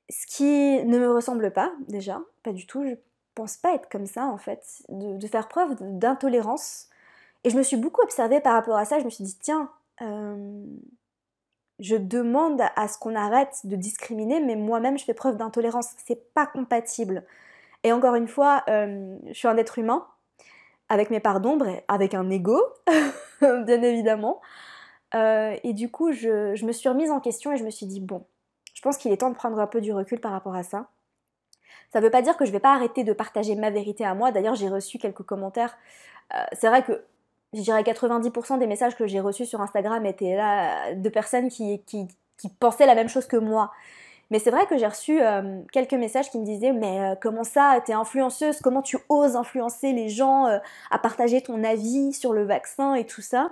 Ce 0.08 0.26
qui 0.26 0.84
ne 0.84 0.98
me 0.98 1.12
ressemble 1.12 1.52
pas, 1.52 1.72
déjà, 1.88 2.20
pas 2.42 2.52
du 2.52 2.66
tout. 2.66 2.84
Je 2.84 2.94
pense 3.34 3.56
pas 3.56 3.74
être 3.74 3.88
comme 3.88 4.06
ça, 4.06 4.26
en 4.26 4.38
fait, 4.38 4.82
de, 4.88 5.26
faire 5.26 5.48
preuve 5.48 5.76
d'intolérance. 5.80 6.88
Et 7.44 7.50
je 7.50 7.56
me 7.56 7.62
suis 7.62 7.76
beaucoup 7.76 8.02
observée 8.02 8.40
par 8.40 8.54
rapport 8.54 8.76
à 8.76 8.84
ça. 8.84 8.98
Je 8.98 9.04
me 9.04 9.10
suis 9.10 9.24
dit, 9.24 9.38
tiens, 9.40 9.70
euh, 10.02 10.64
je 11.78 11.96
demande 11.96 12.60
à 12.74 12.88
ce 12.88 12.98
qu'on 12.98 13.14
arrête 13.14 13.60
de 13.64 13.76
discriminer, 13.76 14.40
mais 14.40 14.56
moi-même, 14.56 14.98
je 14.98 15.04
fais 15.04 15.14
preuve 15.14 15.36
d'intolérance. 15.36 15.90
C'est 16.04 16.34
pas 16.34 16.46
compatible. 16.46 17.24
Et 17.84 17.92
encore 17.92 18.16
une 18.16 18.28
fois, 18.28 18.64
euh, 18.68 19.16
je 19.28 19.32
suis 19.32 19.48
un 19.48 19.56
être 19.56 19.78
humain 19.78 20.06
avec 20.90 21.08
mes 21.10 21.20
parts 21.20 21.40
d'ombre, 21.40 21.82
avec 21.88 22.14
un 22.14 22.28
ego, 22.28 22.60
bien 23.40 23.82
évidemment. 23.82 24.42
Euh, 25.14 25.56
et 25.62 25.72
du 25.72 25.90
coup, 25.90 26.12
je, 26.12 26.64
me 26.64 26.72
suis 26.72 26.88
remise 26.88 27.10
en 27.10 27.20
question 27.20 27.52
et 27.52 27.56
je 27.56 27.64
me 27.64 27.70
suis 27.70 27.86
dit, 27.86 28.00
bon, 28.00 28.26
je 28.74 28.82
pense 28.82 28.98
qu'il 28.98 29.12
est 29.12 29.18
temps 29.18 29.30
de 29.30 29.36
prendre 29.36 29.58
un 29.58 29.66
peu 29.68 29.80
du 29.80 29.92
recul 29.92 30.20
par 30.20 30.32
rapport 30.32 30.54
à 30.54 30.64
ça. 30.64 30.88
Ça 31.92 32.00
ne 32.00 32.04
veut 32.04 32.10
pas 32.10 32.22
dire 32.22 32.36
que 32.36 32.44
je 32.44 32.50
ne 32.50 32.54
vais 32.54 32.60
pas 32.60 32.74
arrêter 32.74 33.04
de 33.04 33.12
partager 33.12 33.54
ma 33.54 33.70
vérité 33.70 34.04
à 34.04 34.14
moi. 34.14 34.32
D'ailleurs, 34.32 34.56
j'ai 34.56 34.68
reçu 34.68 34.98
quelques 34.98 35.22
commentaires. 35.22 35.76
Euh, 36.34 36.38
c'est 36.52 36.68
vrai 36.68 36.82
que 36.82 37.04
je 37.52 37.60
dirais 37.60 37.82
90% 37.82 38.58
des 38.58 38.66
messages 38.66 38.96
que 38.96 39.06
j'ai 39.06 39.20
reçus 39.20 39.46
sur 39.46 39.60
Instagram 39.60 40.04
étaient 40.06 40.36
là 40.36 40.94
de 40.94 41.08
personnes 41.08 41.48
qui, 41.48 41.82
qui, 41.84 42.08
pensaient 42.58 42.86
la 42.86 42.94
même 42.94 43.08
chose 43.08 43.26
que 43.26 43.36
moi. 43.36 43.70
Mais 44.30 44.38
c'est 44.38 44.50
vrai 44.50 44.66
que 44.66 44.78
j'ai 44.78 44.86
reçu 44.86 45.20
euh, 45.20 45.60
quelques 45.72 45.94
messages 45.94 46.30
qui 46.30 46.38
me 46.38 46.44
disaient 46.44 46.72
mais 46.72 47.16
comment 47.20 47.44
ça, 47.44 47.80
t'es 47.84 47.92
influenceuse, 47.92 48.60
comment 48.60 48.82
tu 48.82 48.96
oses 49.08 49.36
influencer 49.36 49.92
les 49.92 50.08
gens 50.08 50.46
à 50.90 50.98
partager 50.98 51.42
ton 51.42 51.64
avis 51.64 52.12
sur 52.12 52.32
le 52.32 52.44
vaccin 52.44 52.94
et 52.94 53.04
tout 53.06 53.22
ça? 53.22 53.50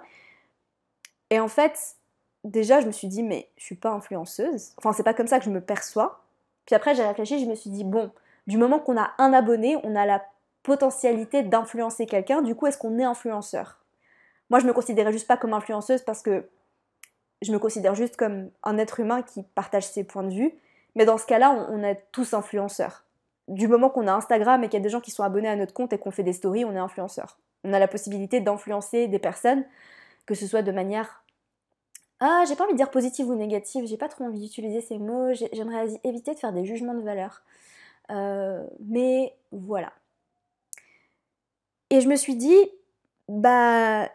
Et 1.30 1.40
en 1.40 1.48
fait, 1.48 1.96
déjà, 2.44 2.80
je 2.80 2.86
me 2.86 2.92
suis 2.92 3.08
dit, 3.08 3.22
mais 3.22 3.48
je 3.56 3.64
suis 3.64 3.74
pas 3.74 3.90
influenceuse. 3.90 4.72
Enfin, 4.78 4.92
c'est 4.92 5.02
pas 5.02 5.14
comme 5.14 5.26
ça 5.26 5.38
que 5.38 5.44
je 5.44 5.50
me 5.50 5.60
perçois. 5.60 6.22
Puis 6.66 6.74
après, 6.74 6.94
j'ai 6.94 7.04
réfléchi, 7.04 7.42
je 7.42 7.48
me 7.48 7.54
suis 7.54 7.70
dit, 7.70 7.84
bon, 7.84 8.10
du 8.46 8.56
moment 8.56 8.78
qu'on 8.78 8.98
a 8.98 9.12
un 9.18 9.32
abonné, 9.32 9.76
on 9.84 9.96
a 9.96 10.06
la 10.06 10.22
potentialité 10.62 11.42
d'influencer 11.42 12.06
quelqu'un. 12.06 12.42
Du 12.42 12.54
coup, 12.54 12.66
est-ce 12.66 12.78
qu'on 12.78 12.98
est 12.98 13.04
influenceur? 13.04 13.78
Moi, 14.50 14.60
je 14.60 14.66
me 14.66 14.72
considérais 14.72 15.12
juste 15.12 15.26
pas 15.26 15.36
comme 15.36 15.54
influenceuse 15.54 16.02
parce 16.02 16.22
que 16.22 16.48
je 17.42 17.52
me 17.52 17.58
considère 17.58 17.94
juste 17.94 18.16
comme 18.16 18.50
un 18.62 18.78
être 18.78 19.00
humain 19.00 19.22
qui 19.22 19.42
partage 19.54 19.86
ses 19.86 20.04
points 20.04 20.24
de 20.24 20.34
vue. 20.34 20.54
Mais 20.98 21.04
dans 21.04 21.16
ce 21.16 21.26
cas-là, 21.26 21.52
on, 21.70 21.84
est 21.84 22.02
tous 22.10 22.34
influenceurs. 22.34 23.04
Du 23.46 23.68
moment 23.68 23.88
qu'on 23.88 24.08
a 24.08 24.12
Instagram 24.12 24.64
et 24.64 24.68
qu'il 24.68 24.78
y 24.78 24.82
a 24.82 24.82
des 24.82 24.88
gens 24.88 25.00
qui 25.00 25.12
sont 25.12 25.22
abonnés 25.22 25.48
à 25.48 25.54
notre 25.54 25.72
compte 25.72 25.92
et 25.92 25.98
qu'on 25.98 26.10
fait 26.10 26.24
des 26.24 26.32
stories, 26.32 26.64
on 26.64 26.72
est 26.72 26.78
influenceur. 26.78 27.38
On 27.62 27.72
a 27.72 27.78
la 27.78 27.86
possibilité 27.86 28.40
d'influencer 28.40 29.06
des 29.06 29.20
personnes, 29.20 29.64
que 30.26 30.34
ce 30.34 30.48
soit 30.48 30.62
de 30.62 30.72
manière 30.72 31.22
ah, 32.18 32.42
j'ai 32.48 32.56
pas 32.56 32.64
envie 32.64 32.72
de 32.72 32.78
dire 32.78 32.90
positive 32.90 33.28
ou 33.28 33.36
négative, 33.36 33.86
j'ai 33.86 33.96
pas 33.96 34.08
trop 34.08 34.24
envie 34.24 34.40
d'utiliser 34.40 34.80
ces 34.80 34.98
mots, 34.98 35.32
j'aimerais 35.52 35.86
éviter 36.02 36.34
de 36.34 36.38
faire 36.40 36.52
des 36.52 36.64
jugements 36.64 36.94
de 36.94 37.02
valeur. 37.02 37.42
Euh, 38.10 38.66
mais 38.80 39.36
voilà. 39.52 39.92
Et 41.90 42.00
je 42.00 42.08
me 42.08 42.16
suis 42.16 42.34
dit, 42.34 42.58
bah, 43.28 44.08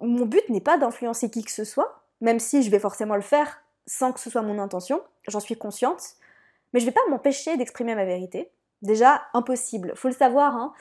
mon 0.00 0.24
but 0.24 0.48
n'est 0.50 0.60
pas 0.60 0.78
d'influencer 0.78 1.30
qui 1.30 1.42
que 1.42 1.50
ce 1.50 1.64
soit, 1.64 2.04
même 2.20 2.38
si 2.38 2.62
je 2.62 2.70
vais 2.70 2.78
forcément 2.78 3.16
le 3.16 3.22
faire 3.22 3.61
sans 3.86 4.12
que 4.12 4.20
ce 4.20 4.30
soit 4.30 4.42
mon 4.42 4.58
intention, 4.58 5.02
j'en 5.28 5.40
suis 5.40 5.56
consciente, 5.56 6.02
mais 6.72 6.80
je 6.80 6.86
vais 6.86 6.92
pas 6.92 7.00
m'empêcher 7.10 7.56
d'exprimer 7.56 7.94
ma 7.94 8.04
vérité. 8.04 8.50
Déjà, 8.82 9.22
impossible. 9.34 9.92
Faut 9.94 10.08
le 10.08 10.14
savoir, 10.14 10.56
hein 10.56 10.72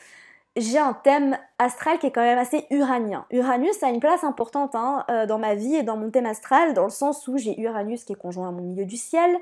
j'ai 0.56 0.80
un 0.80 0.94
thème 0.94 1.38
astral 1.60 1.98
qui 2.00 2.08
est 2.08 2.12
quand 2.12 2.22
même 2.22 2.38
assez 2.38 2.66
uranien. 2.72 3.26
Uranus 3.32 3.82
a 3.84 3.90
une 3.90 4.00
place 4.00 4.24
importante 4.24 4.76
hein, 4.76 5.06
euh, 5.10 5.26
dans 5.26 5.40
ma 5.40 5.56
vie 5.56 5.76
et 5.76 5.84
dans 5.84 5.96
mon 5.96 6.12
thème 6.12 6.26
astral, 6.26 6.74
dans 6.74 6.84
le 6.84 6.90
sens 6.90 7.28
où 7.28 7.38
j'ai 7.38 7.60
Uranus 7.60 8.04
qui 8.04 8.14
est 8.14 8.18
conjoint 8.18 8.50
à 8.50 8.52
mon 8.52 8.62
milieu 8.62 8.86
du 8.86 8.98
ciel, 8.98 9.38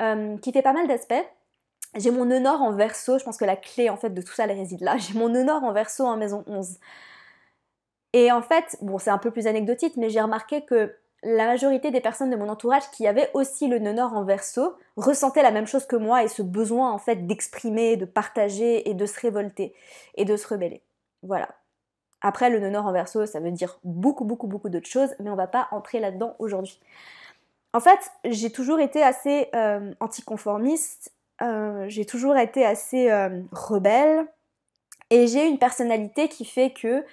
euh, 0.00 0.36
qui 0.38 0.52
fait 0.52 0.62
pas 0.62 0.72
mal 0.72 0.86
d'aspects. 0.86 1.24
J'ai 1.96 2.10
mon 2.10 2.24
nœud 2.24 2.44
en 2.46 2.72
verso, 2.72 3.18
je 3.18 3.24
pense 3.24 3.36
que 3.36 3.44
la 3.44 3.56
clé 3.56 3.88
en 3.88 3.96
fait 3.96 4.10
de 4.10 4.22
tout 4.22 4.32
ça 4.32 4.44
réside 4.46 4.80
là. 4.80 4.96
J'ai 4.98 5.14
mon 5.14 5.28
nœud 5.28 5.48
en 5.48 5.72
verso 5.72 6.04
en 6.04 6.16
maison 6.16 6.44
11. 6.46 6.78
Et 8.12 8.30
en 8.30 8.42
fait, 8.42 8.76
bon 8.80 8.98
c'est 8.98 9.10
un 9.10 9.18
peu 9.18 9.32
plus 9.32 9.46
anecdotique, 9.48 9.96
mais 9.96 10.08
j'ai 10.08 10.20
remarqué 10.20 10.64
que 10.64 10.96
la 11.24 11.46
majorité 11.46 11.90
des 11.90 12.00
personnes 12.00 12.30
de 12.30 12.36
mon 12.36 12.48
entourage 12.48 12.90
qui 12.92 13.06
avaient 13.06 13.30
aussi 13.34 13.66
le 13.66 13.78
nœud 13.78 13.92
nord 13.92 14.12
en 14.12 14.24
verso 14.24 14.74
ressentaient 14.96 15.42
la 15.42 15.50
même 15.50 15.66
chose 15.66 15.86
que 15.86 15.96
moi 15.96 16.22
et 16.22 16.28
ce 16.28 16.42
besoin 16.42 16.92
en 16.92 16.98
fait 16.98 17.26
d'exprimer, 17.26 17.96
de 17.96 18.04
partager 18.04 18.88
et 18.88 18.94
de 18.94 19.06
se 19.06 19.18
révolter 19.18 19.74
et 20.16 20.24
de 20.24 20.36
se 20.36 20.46
rebeller. 20.46 20.82
Voilà. 21.22 21.48
Après, 22.20 22.48
le 22.48 22.58
nœud 22.58 22.70
nord 22.70 22.86
en 22.86 22.92
verso, 22.92 23.26
ça 23.26 23.40
veut 23.40 23.50
dire 23.50 23.78
beaucoup, 23.84 24.24
beaucoup, 24.24 24.46
beaucoup 24.46 24.68
d'autres 24.68 24.88
choses, 24.88 25.14
mais 25.20 25.28
on 25.30 25.36
va 25.36 25.46
pas 25.46 25.68
entrer 25.72 26.00
là-dedans 26.00 26.36
aujourd'hui. 26.38 26.80
En 27.74 27.80
fait, 27.80 27.98
j'ai 28.24 28.50
toujours 28.50 28.80
été 28.80 29.02
assez 29.02 29.48
euh, 29.54 29.92
anticonformiste, 30.00 31.12
euh, 31.42 31.84
j'ai 31.88 32.06
toujours 32.06 32.36
été 32.36 32.64
assez 32.64 33.10
euh, 33.10 33.42
rebelle, 33.52 34.26
et 35.10 35.26
j'ai 35.26 35.46
une 35.46 35.58
personnalité 35.58 36.28
qui 36.28 36.44
fait 36.44 36.70
que 36.70 37.04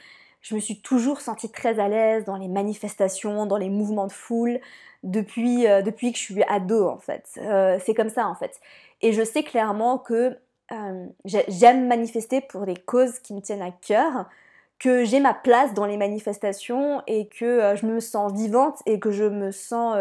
je 0.41 0.55
me 0.55 0.59
suis 0.59 0.81
toujours 0.81 1.21
sentie 1.21 1.51
très 1.51 1.79
à 1.79 1.87
l'aise 1.87 2.25
dans 2.25 2.37
les 2.37 2.47
manifestations, 2.47 3.45
dans 3.45 3.57
les 3.57 3.69
mouvements 3.69 4.07
de 4.07 4.11
foule, 4.11 4.59
depuis, 5.03 5.67
euh, 5.67 5.81
depuis 5.81 6.11
que 6.11 6.17
je 6.17 6.23
suis 6.23 6.43
ado 6.43 6.87
en 6.87 6.97
fait. 6.97 7.29
Euh, 7.37 7.77
c'est 7.83 7.93
comme 7.93 8.09
ça 8.09 8.27
en 8.27 8.35
fait. 8.35 8.59
Et 9.01 9.13
je 9.13 9.23
sais 9.23 9.43
clairement 9.43 9.97
que 9.97 10.37
euh, 10.71 11.05
j'aime 11.25 11.87
manifester 11.87 12.41
pour 12.41 12.65
des 12.65 12.75
causes 12.75 13.19
qui 13.19 13.33
me 13.33 13.41
tiennent 13.41 13.61
à 13.61 13.71
cœur, 13.71 14.29
que 14.79 15.03
j'ai 15.03 15.19
ma 15.19 15.33
place 15.33 15.73
dans 15.73 15.85
les 15.85 15.97
manifestations 15.97 17.03
et 17.07 17.27
que 17.27 17.75
je 17.75 17.85
me 17.85 17.99
sens 17.99 18.33
vivante 18.33 18.79
et 18.85 18.99
que 18.99 19.11
je 19.11 19.25
me 19.25 19.51
sens 19.51 19.95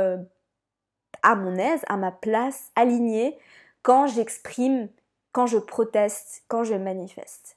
à 1.22 1.34
mon 1.34 1.56
aise, 1.56 1.82
à 1.88 1.96
ma 1.96 2.12
place, 2.12 2.70
alignée 2.76 3.38
quand 3.82 4.06
j'exprime, 4.06 4.88
quand 5.32 5.46
je 5.46 5.58
proteste, 5.58 6.44
quand 6.48 6.64
je 6.64 6.74
manifeste. 6.74 7.56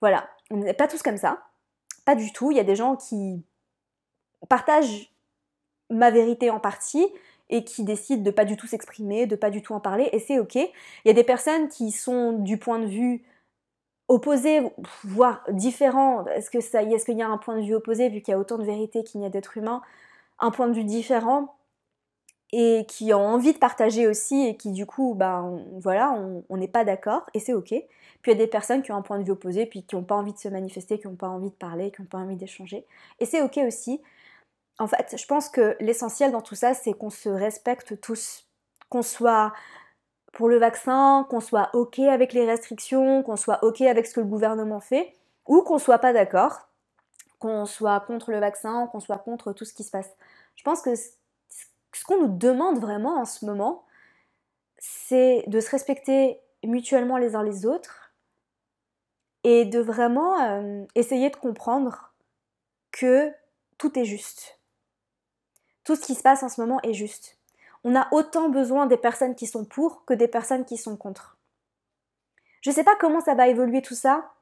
Voilà, 0.00 0.28
on 0.50 0.56
n'est 0.56 0.74
pas 0.74 0.88
tous 0.88 1.02
comme 1.02 1.16
ça. 1.16 1.45
Pas 2.06 2.14
du 2.14 2.32
tout. 2.32 2.50
Il 2.50 2.56
y 2.56 2.60
a 2.60 2.64
des 2.64 2.76
gens 2.76 2.96
qui 2.96 3.42
partagent 4.48 5.12
ma 5.90 6.10
vérité 6.10 6.48
en 6.48 6.60
partie 6.60 7.06
et 7.50 7.64
qui 7.64 7.84
décident 7.84 8.22
de 8.22 8.30
pas 8.30 8.44
du 8.44 8.56
tout 8.56 8.66
s'exprimer, 8.66 9.26
de 9.26 9.36
pas 9.36 9.50
du 9.50 9.62
tout 9.62 9.74
en 9.74 9.80
parler, 9.80 10.08
et 10.12 10.18
c'est 10.18 10.38
ok. 10.40 10.56
Il 10.56 10.70
y 11.04 11.10
a 11.10 11.12
des 11.12 11.24
personnes 11.24 11.68
qui 11.68 11.92
sont 11.92 12.32
du 12.32 12.58
point 12.58 12.78
de 12.80 12.86
vue 12.86 13.24
opposé, 14.08 14.62
voire 15.04 15.44
différent. 15.50 16.26
Est-ce 16.26 16.50
que 16.50 16.60
ça, 16.60 16.82
est-ce 16.82 17.04
qu'il 17.04 17.18
y 17.18 17.22
a 17.22 17.28
un 17.28 17.38
point 17.38 17.56
de 17.56 17.62
vue 17.62 17.74
opposé 17.74 18.08
vu 18.08 18.20
qu'il 18.20 18.32
y 18.32 18.34
a 18.34 18.38
autant 18.38 18.58
de 18.58 18.64
vérité 18.64 19.04
qu'il 19.04 19.20
n'y 19.20 19.26
a 19.26 19.30
d'êtres 19.30 19.56
humains, 19.58 19.82
un 20.38 20.50
point 20.50 20.68
de 20.68 20.74
vue 20.74 20.84
différent 20.84 21.54
et 22.52 22.84
qui 22.88 23.12
ont 23.12 23.26
envie 23.26 23.52
de 23.52 23.58
partager 23.58 24.06
aussi 24.06 24.46
et 24.46 24.56
qui 24.56 24.70
du 24.72 24.86
coup, 24.86 25.14
ben 25.14 25.60
voilà, 25.78 26.16
on 26.48 26.56
n'est 26.56 26.68
pas 26.68 26.84
d'accord 26.84 27.26
et 27.34 27.40
c'est 27.40 27.54
ok. 27.54 27.74
Y 28.26 28.32
a 28.32 28.34
des 28.34 28.46
personnes 28.46 28.82
qui 28.82 28.92
ont 28.92 28.96
un 28.96 29.02
point 29.02 29.18
de 29.18 29.24
vue 29.24 29.32
opposé, 29.32 29.66
puis 29.66 29.84
qui 29.84 29.96
n'ont 29.96 30.04
pas 30.04 30.14
envie 30.14 30.32
de 30.32 30.38
se 30.38 30.48
manifester, 30.48 30.98
qui 30.98 31.06
n'ont 31.06 31.16
pas 31.16 31.28
envie 31.28 31.50
de 31.50 31.54
parler, 31.54 31.90
qui 31.90 32.02
n'ont 32.02 32.08
pas 32.08 32.18
envie 32.18 32.36
d'échanger. 32.36 32.86
Et 33.20 33.26
c'est 33.26 33.42
ok 33.42 33.58
aussi. 33.66 34.00
En 34.78 34.86
fait, 34.86 35.16
je 35.18 35.26
pense 35.26 35.48
que 35.48 35.76
l'essentiel 35.80 36.32
dans 36.32 36.42
tout 36.42 36.54
ça, 36.54 36.74
c'est 36.74 36.92
qu'on 36.92 37.10
se 37.10 37.28
respecte 37.28 38.00
tous. 38.00 38.46
Qu'on 38.88 39.02
soit 39.02 39.52
pour 40.32 40.48
le 40.48 40.58
vaccin, 40.58 41.26
qu'on 41.30 41.40
soit 41.40 41.70
ok 41.72 42.00
avec 42.00 42.32
les 42.32 42.44
restrictions, 42.44 43.22
qu'on 43.22 43.36
soit 43.36 43.62
ok 43.64 43.80
avec 43.82 44.06
ce 44.06 44.14
que 44.14 44.20
le 44.20 44.26
gouvernement 44.26 44.80
fait, 44.80 45.14
ou 45.46 45.62
qu'on 45.62 45.78
soit 45.78 45.98
pas 45.98 46.12
d'accord, 46.12 46.68
qu'on 47.38 47.64
soit 47.64 48.00
contre 48.00 48.30
le 48.30 48.38
vaccin, 48.38 48.86
qu'on 48.88 49.00
soit 49.00 49.18
contre 49.18 49.52
tout 49.52 49.64
ce 49.64 49.72
qui 49.72 49.82
se 49.82 49.90
passe. 49.90 50.10
Je 50.56 50.62
pense 50.62 50.82
que 50.82 50.94
ce 50.94 52.04
qu'on 52.06 52.20
nous 52.20 52.36
demande 52.36 52.78
vraiment 52.78 53.18
en 53.18 53.24
ce 53.24 53.46
moment, 53.46 53.84
c'est 54.78 55.44
de 55.46 55.60
se 55.60 55.70
respecter 55.70 56.40
mutuellement 56.64 57.16
les 57.16 57.34
uns 57.34 57.42
les 57.42 57.64
autres, 57.64 58.05
et 59.46 59.64
de 59.64 59.78
vraiment 59.78 60.40
euh, 60.40 60.84
essayer 60.96 61.30
de 61.30 61.36
comprendre 61.36 62.12
que 62.90 63.32
tout 63.78 63.96
est 63.96 64.04
juste. 64.04 64.58
Tout 65.84 65.94
ce 65.94 66.00
qui 66.00 66.16
se 66.16 66.22
passe 66.22 66.42
en 66.42 66.48
ce 66.48 66.60
moment 66.60 66.80
est 66.82 66.94
juste. 66.94 67.38
On 67.84 67.94
a 67.94 68.08
autant 68.10 68.48
besoin 68.48 68.86
des 68.86 68.96
personnes 68.96 69.36
qui 69.36 69.46
sont 69.46 69.64
pour 69.64 70.04
que 70.04 70.14
des 70.14 70.26
personnes 70.26 70.64
qui 70.64 70.76
sont 70.76 70.96
contre. 70.96 71.38
Je 72.60 72.70
ne 72.70 72.74
sais 72.74 72.82
pas 72.82 72.96
comment 72.96 73.20
ça 73.20 73.36
va 73.36 73.46
évoluer 73.46 73.82
tout 73.82 73.94
ça. 73.94 74.32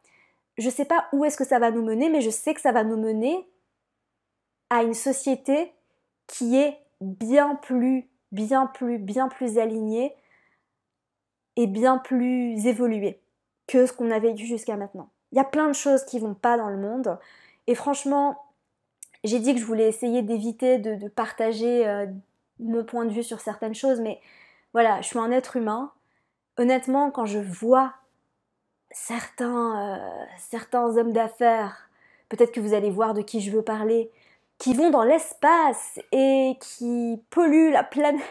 Je 0.57 0.69
ne 0.69 0.73
sais 0.73 0.87
pas 0.87 1.07
où 1.13 1.27
est-ce 1.27 1.37
que 1.37 1.45
ça 1.45 1.59
va 1.59 1.71
nous 1.71 1.85
mener, 1.85 2.09
mais 2.09 2.23
je 2.23 2.31
sais 2.31 2.55
que 2.55 2.63
ça 2.63 2.73
va 2.73 2.83
nous 2.83 2.97
mener 2.97 3.47
à 4.71 4.85
une 4.85 4.95
société 4.95 5.75
qui 6.27 6.57
est 6.57 6.79
bien 7.03 7.57
plus, 7.57 8.09
bien 8.33 8.69
plus, 8.69 8.97
bien 8.99 9.29
plus 9.29 9.59
alignée 9.59 10.17
et 11.57 11.67
bien 11.67 11.99
plus 11.99 12.67
évoluée 12.67 13.21
que 13.67 13.87
ce 13.87 13.93
qu'on 13.93 14.11
a 14.11 14.19
vécu 14.19 14.47
jusqu'à 14.47 14.77
maintenant. 14.77 15.09
Il 15.33 15.37
y 15.37 15.41
a 15.41 15.45
plein 15.45 15.69
de 15.69 15.75
choses 15.75 16.05
qui 16.05 16.19
vont 16.19 16.35
pas 16.35 16.57
dans 16.57 16.69
le 16.69 16.77
monde. 16.77 17.19
Et 17.67 17.75
franchement, 17.75 18.45
j'ai 19.25 19.39
dit 19.39 19.55
que 19.55 19.61
je 19.61 19.65
voulais 19.65 19.89
essayer 19.89 20.23
d'éviter 20.23 20.79
de, 20.79 21.09
partager 21.09 21.87
euh, 21.87 22.07
mon 22.61 22.85
point 22.85 23.05
de 23.05 23.13
vue 23.13 23.23
sur 23.23 23.41
certaines 23.41 23.75
choses, 23.75 24.01
mais 24.01 24.21
voilà, 24.73 25.01
je 25.01 25.07
suis 25.09 25.19
un 25.19 25.31
être 25.31 25.57
humain. 25.57 25.93
Honnêtement, 26.59 27.11
quand 27.11 27.27
je 27.27 27.39
vois 27.39 27.95
euh, 29.41 30.25
certains 30.39 30.97
hommes 30.97 31.13
d'affaires, 31.13 31.89
peut-être 32.29 32.53
que 32.53 32.61
vous 32.61 32.75
allez 32.75 32.91
voir 32.91 33.15
de 33.15 33.23
qui 33.23 33.41
je 33.41 33.51
veux 33.51 33.63
parler, 33.63 34.11
qui 34.59 34.75
vont 34.75 34.91
dans 34.91 35.03
l'espace 35.03 35.99
et 36.13 36.57
qui 36.61 37.21
polluent 37.31 37.73
la 37.73 37.83
planète 37.85 38.23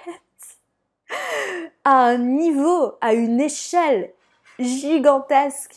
à 1.83 2.05
un 2.05 2.17
niveau, 2.17 2.93
à 3.01 3.13
une 3.13 3.41
échelle 3.41 4.13
gigantesque. 4.59 5.75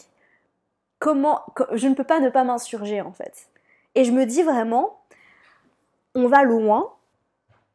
Comment 0.99 1.43
je 1.73 1.89
ne 1.89 1.95
peux 1.95 2.05
pas 2.05 2.21
ne 2.21 2.31
pas 2.31 2.45
m'insurger 2.45 3.01
en 3.01 3.13
fait. 3.13 3.49
Et 3.95 4.05
je 4.05 4.13
me 4.13 4.25
dis 4.25 4.43
vraiment, 4.43 5.01
on 6.15 6.29
va 6.29 6.43
loin 6.43 6.93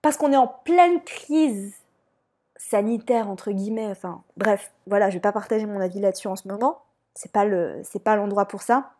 parce 0.02 0.18
qu'on 0.18 0.32
est 0.32 0.38
en 0.38 0.48
pleine 0.48 1.02
crise 1.04 1.76
sanitaire 2.58 3.30
entre 3.30 3.52
guillemets. 3.52 3.88
Enfin, 3.88 4.24
bref, 4.38 4.72
voilà, 4.88 5.10
je 5.10 5.16
vais 5.16 5.22
pas 5.22 5.32
partager 5.32 5.66
mon 5.66 5.80
avis 5.80 6.00
là-dessus 6.00 6.28
en 6.28 6.36
ce 6.36 6.48
moment. 6.48 6.82
C'est 7.14 7.32
pas 7.32 7.46
le, 7.46 7.82
c'est 7.84 8.04
pas 8.04 8.16
l'endroit 8.16 8.48
pour 8.48 8.62
ça. 8.62 8.92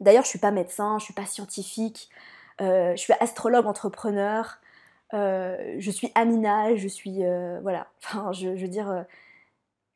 D'ailleurs, 0.00 0.24
je 0.24 0.28
suis 0.28 0.38
pas 0.38 0.50
médecin, 0.50 0.98
je 0.98 1.04
suis 1.04 1.14
pas 1.14 1.26
scientifique, 1.26 2.08
euh, 2.60 2.92
je 2.92 3.00
suis 3.00 3.12
astrologue 3.20 3.66
entrepreneur. 3.66 4.58
Euh, 5.14 5.76
je 5.78 5.90
suis 5.90 6.12
Amina, 6.14 6.74
je 6.76 6.86
suis 6.86 7.24
euh, 7.24 7.58
voilà, 7.62 7.86
je 8.32 8.48
veux 8.48 8.68
dire 8.68 9.04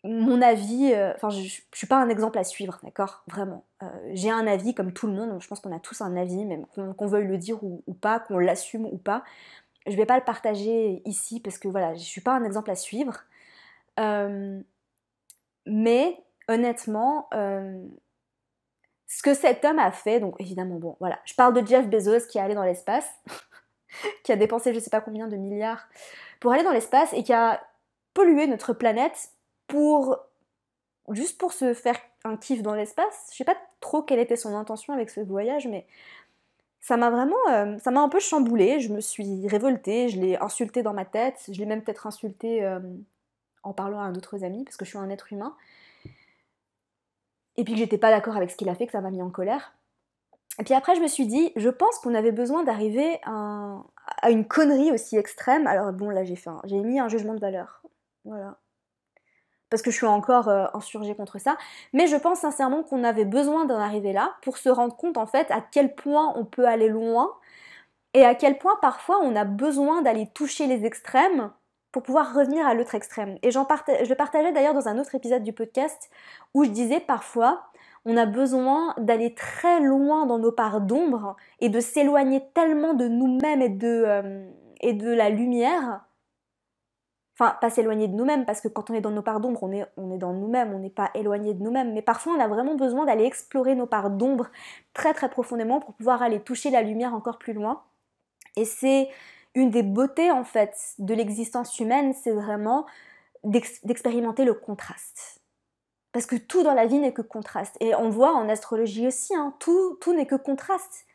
mon 0.04 0.42
avis, 0.42 0.92
euh, 0.92 1.12
enfin, 1.14 1.30
je, 1.30 1.42
ne 1.42 1.48
suis 1.72 1.86
pas 1.86 1.96
un 1.96 2.08
exemple 2.08 2.38
à 2.38 2.44
suivre, 2.44 2.78
d'accord? 2.82 3.22
Vraiment. 3.28 3.64
Euh, 3.82 3.86
j'ai 4.12 4.30
un 4.30 4.46
avis 4.46 4.74
comme 4.74 4.92
tout 4.92 5.06
le 5.06 5.12
monde, 5.12 5.40
je 5.40 5.46
pense 5.46 5.60
qu'on 5.60 5.74
a 5.74 5.78
tous 5.78 6.00
un 6.00 6.16
avis, 6.16 6.44
même 6.44 6.66
qu'on 6.66 7.06
veuille 7.06 7.26
le 7.26 7.38
dire 7.38 7.62
ou, 7.62 7.82
pas, 8.00 8.18
qu'on 8.18 8.38
l'assume 8.38 8.86
ou 8.86 8.98
pas. 8.98 9.22
Je 9.86 9.96
vais 9.96 10.06
pas 10.06 10.18
le 10.18 10.24
partager 10.24 11.02
ici 11.04 11.40
parce 11.40 11.58
que 11.58 11.68
voilà, 11.68 11.94
je 11.94 12.00
suis 12.00 12.20
pas 12.20 12.32
un 12.32 12.44
exemple 12.44 12.70
à 12.70 12.74
suivre. 12.74 13.20
Euh, 14.00 14.60
mais 15.66 16.20
honnêtement, 16.48 17.28
ce 17.32 19.22
que 19.22 19.34
cet 19.34 19.64
homme 19.64 19.78
a 19.78 19.92
fait, 19.92 20.18
donc 20.18 20.34
évidemment, 20.40 20.76
bon, 20.76 20.96
voilà, 20.98 21.20
je 21.24 21.34
parle 21.34 21.54
de 21.54 21.66
Jeff 21.66 21.88
Bezos 21.88 22.26
qui 22.28 22.38
est 22.38 22.40
allé 22.40 22.54
dans 22.54 22.64
l'espace, 22.64 23.08
qui 24.24 24.32
a 24.32 24.36
dépensé 24.36 24.74
je 24.74 24.80
sais 24.80 24.90
pas 24.90 25.00
combien 25.00 25.28
de 25.28 25.36
milliards 25.36 25.86
pour 26.40 26.52
aller 26.52 26.64
dans 26.64 26.72
l'espace 26.72 27.12
et 27.12 27.22
qui 27.22 27.32
a 27.32 27.62
pollué 28.14 28.48
notre 28.48 28.72
planète 28.72 29.30
juste 31.10 31.38
pour 31.38 31.52
se 31.52 31.74
faire 31.74 31.96
un 32.24 32.36
kiff 32.36 32.62
dans 32.62 32.74
l'espace. 32.74 33.28
Je 33.32 33.36
sais 33.36 33.44
pas 33.44 33.56
trop 33.80 34.02
quelle 34.02 34.18
était 34.18 34.36
son 34.36 34.54
intention 34.54 34.92
avec 34.92 35.10
ce 35.10 35.20
voyage, 35.20 35.66
mais 35.66 35.86
ça 36.80 36.96
m'a 36.96 37.10
vraiment, 37.10 37.36
euh, 37.50 37.78
ça 37.78 37.90
m'a 37.90 38.00
un 38.00 38.08
peu 38.08 38.20
chamboulé. 38.20 38.80
Je 38.80 38.92
me 38.92 39.00
suis 39.00 39.46
révoltée, 39.48 40.08
je 40.08 40.20
l'ai 40.20 40.36
insulté 40.36 40.82
dans 40.82 40.94
ma 40.94 41.04
tête, 41.04 41.48
je 41.50 41.58
l'ai 41.58 41.66
même 41.66 41.82
peut-être 41.82 42.06
insulté 42.06 42.64
euh, 42.64 42.80
en 43.62 43.72
parlant 43.72 44.00
à 44.00 44.10
d'autres 44.10 44.44
amis, 44.44 44.64
parce 44.64 44.76
que 44.76 44.84
je 44.84 44.90
suis 44.90 44.98
un 44.98 45.10
être 45.10 45.32
humain. 45.32 45.54
Et 47.56 47.64
puis 47.64 47.74
que 47.74 47.78
j'étais 47.78 47.98
pas 47.98 48.10
d'accord 48.10 48.36
avec 48.36 48.50
ce 48.50 48.56
qu'il 48.56 48.68
a 48.68 48.74
fait, 48.74 48.86
que 48.86 48.92
ça 48.92 49.00
m'a 49.00 49.10
mis 49.10 49.22
en 49.22 49.30
colère. 49.30 49.74
Et 50.58 50.64
puis 50.64 50.74
après, 50.74 50.94
je 50.96 51.00
me 51.00 51.06
suis 51.06 51.26
dit, 51.26 51.52
je 51.56 51.68
pense 51.68 51.98
qu'on 51.98 52.14
avait 52.14 52.32
besoin 52.32 52.62
d'arriver 52.62 53.18
à, 53.24 53.82
à, 54.20 54.30
une 54.30 54.46
connerie 54.46 54.90
aussi 54.90 55.16
extrême. 55.16 55.66
Alors 55.66 55.92
bon, 55.92 56.10
là 56.10 56.24
j'ai 56.24 56.36
fait, 56.36 56.50
j'ai 56.64 56.78
mis 56.78 56.98
un 56.98 57.08
jugement 57.08 57.34
de 57.34 57.40
valeur. 57.40 57.82
Voilà 58.24 58.58
parce 59.72 59.80
que 59.80 59.90
je 59.90 59.96
suis 59.96 60.06
encore 60.06 60.48
euh, 60.50 60.66
insurgée 60.74 61.14
contre 61.14 61.38
ça, 61.38 61.56
mais 61.94 62.06
je 62.06 62.16
pense 62.16 62.40
sincèrement 62.40 62.82
qu'on 62.82 63.04
avait 63.04 63.24
besoin 63.24 63.64
d'en 63.64 63.78
arriver 63.78 64.12
là 64.12 64.34
pour 64.42 64.58
se 64.58 64.68
rendre 64.68 64.94
compte 64.94 65.16
en 65.16 65.24
fait 65.24 65.50
à 65.50 65.62
quel 65.62 65.94
point 65.94 66.34
on 66.36 66.44
peut 66.44 66.66
aller 66.66 66.90
loin 66.90 67.32
et 68.12 68.22
à 68.22 68.34
quel 68.34 68.58
point 68.58 68.76
parfois 68.82 69.18
on 69.22 69.34
a 69.34 69.44
besoin 69.44 70.02
d'aller 70.02 70.28
toucher 70.34 70.66
les 70.66 70.84
extrêmes 70.84 71.50
pour 71.90 72.02
pouvoir 72.02 72.34
revenir 72.34 72.66
à 72.66 72.74
l'autre 72.74 72.94
extrême. 72.94 73.38
Et 73.42 73.50
je 73.50 73.58
le 73.58 74.14
partageais 74.14 74.52
d'ailleurs 74.52 74.74
dans 74.74 74.88
un 74.88 74.98
autre 74.98 75.14
épisode 75.14 75.42
du 75.42 75.54
podcast 75.54 76.10
où 76.52 76.64
je 76.64 76.70
disais 76.70 77.00
parfois 77.00 77.62
on 78.04 78.18
a 78.18 78.26
besoin 78.26 78.94
d'aller 78.98 79.34
très 79.34 79.80
loin 79.80 80.26
dans 80.26 80.38
nos 80.38 80.52
parts 80.52 80.82
d'ombre 80.82 81.34
et 81.60 81.70
de 81.70 81.80
s'éloigner 81.80 82.42
tellement 82.52 82.92
de 82.92 83.08
nous-mêmes 83.08 83.62
et, 83.62 83.78
euh, 83.82 84.50
et 84.82 84.92
de 84.92 85.10
la 85.10 85.30
lumière 85.30 86.02
Pas 87.60 87.70
s'éloigner 87.70 88.08
de 88.08 88.14
nous-mêmes, 88.14 88.44
parce 88.44 88.60
que 88.60 88.68
quand 88.68 88.90
on 88.90 88.94
est 88.94 89.00
dans 89.00 89.10
nos 89.10 89.22
parts 89.22 89.40
d'ombre, 89.40 89.62
on 89.62 89.72
est, 89.72 89.86
on 89.96 90.12
est 90.12 90.18
dans 90.18 90.32
nous-mêmes, 90.32 90.72
on 90.72 90.78
n'est 90.78 90.90
pas 90.90 91.10
éloigné 91.14 91.54
de 91.54 91.62
nous-mêmes. 91.62 91.92
Mais 91.92 92.02
parfois, 92.02 92.34
on 92.36 92.40
a 92.40 92.48
vraiment 92.48 92.74
besoin 92.74 93.04
d'aller 93.04 93.24
explorer 93.24 93.74
nos 93.74 93.86
parts 93.86 94.10
d'ombre 94.10 94.48
très 94.94 95.14
très 95.14 95.28
profondément 95.28 95.80
pour 95.80 95.94
pouvoir 95.94 96.22
aller 96.22 96.40
toucher 96.40 96.70
la 96.70 96.82
lumière 96.82 97.14
encore 97.14 97.38
plus 97.38 97.52
loin. 97.52 97.82
Et 98.56 98.64
c'est 98.64 99.08
une 99.54 99.70
des 99.70 99.82
beautés 99.82 100.30
en 100.30 100.44
fait 100.44 100.76
de 100.98 101.14
l'existence 101.14 101.78
humaine, 101.78 102.14
c'est 102.14 102.32
vraiment 102.32 102.86
d'expérimenter 103.44 104.44
le 104.44 104.54
contraste. 104.54 105.40
Parce 106.12 106.26
que 106.26 106.36
tout 106.36 106.62
dans 106.62 106.74
la 106.74 106.86
vie 106.86 106.98
n'est 106.98 107.12
que 107.12 107.22
contraste. 107.22 107.76
Et 107.80 107.94
on 107.94 108.10
voit 108.10 108.34
en 108.34 108.48
astrologie 108.48 109.06
aussi, 109.06 109.34
hein, 109.34 109.54
tout, 109.58 109.96
tout 110.00 110.14
n'est 110.14 110.26
que 110.26 110.34
contraste. 110.34 111.06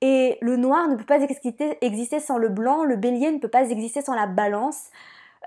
Et 0.00 0.38
le 0.40 0.56
noir 0.56 0.88
ne 0.88 0.96
peut 0.96 1.04
pas 1.04 1.20
exister 1.20 2.20
sans 2.20 2.38
le 2.38 2.48
blanc, 2.48 2.84
le 2.84 2.96
bélier 2.96 3.30
ne 3.30 3.38
peut 3.38 3.48
pas 3.48 3.70
exister 3.70 4.02
sans 4.02 4.14
la 4.14 4.26
balance. 4.26 4.90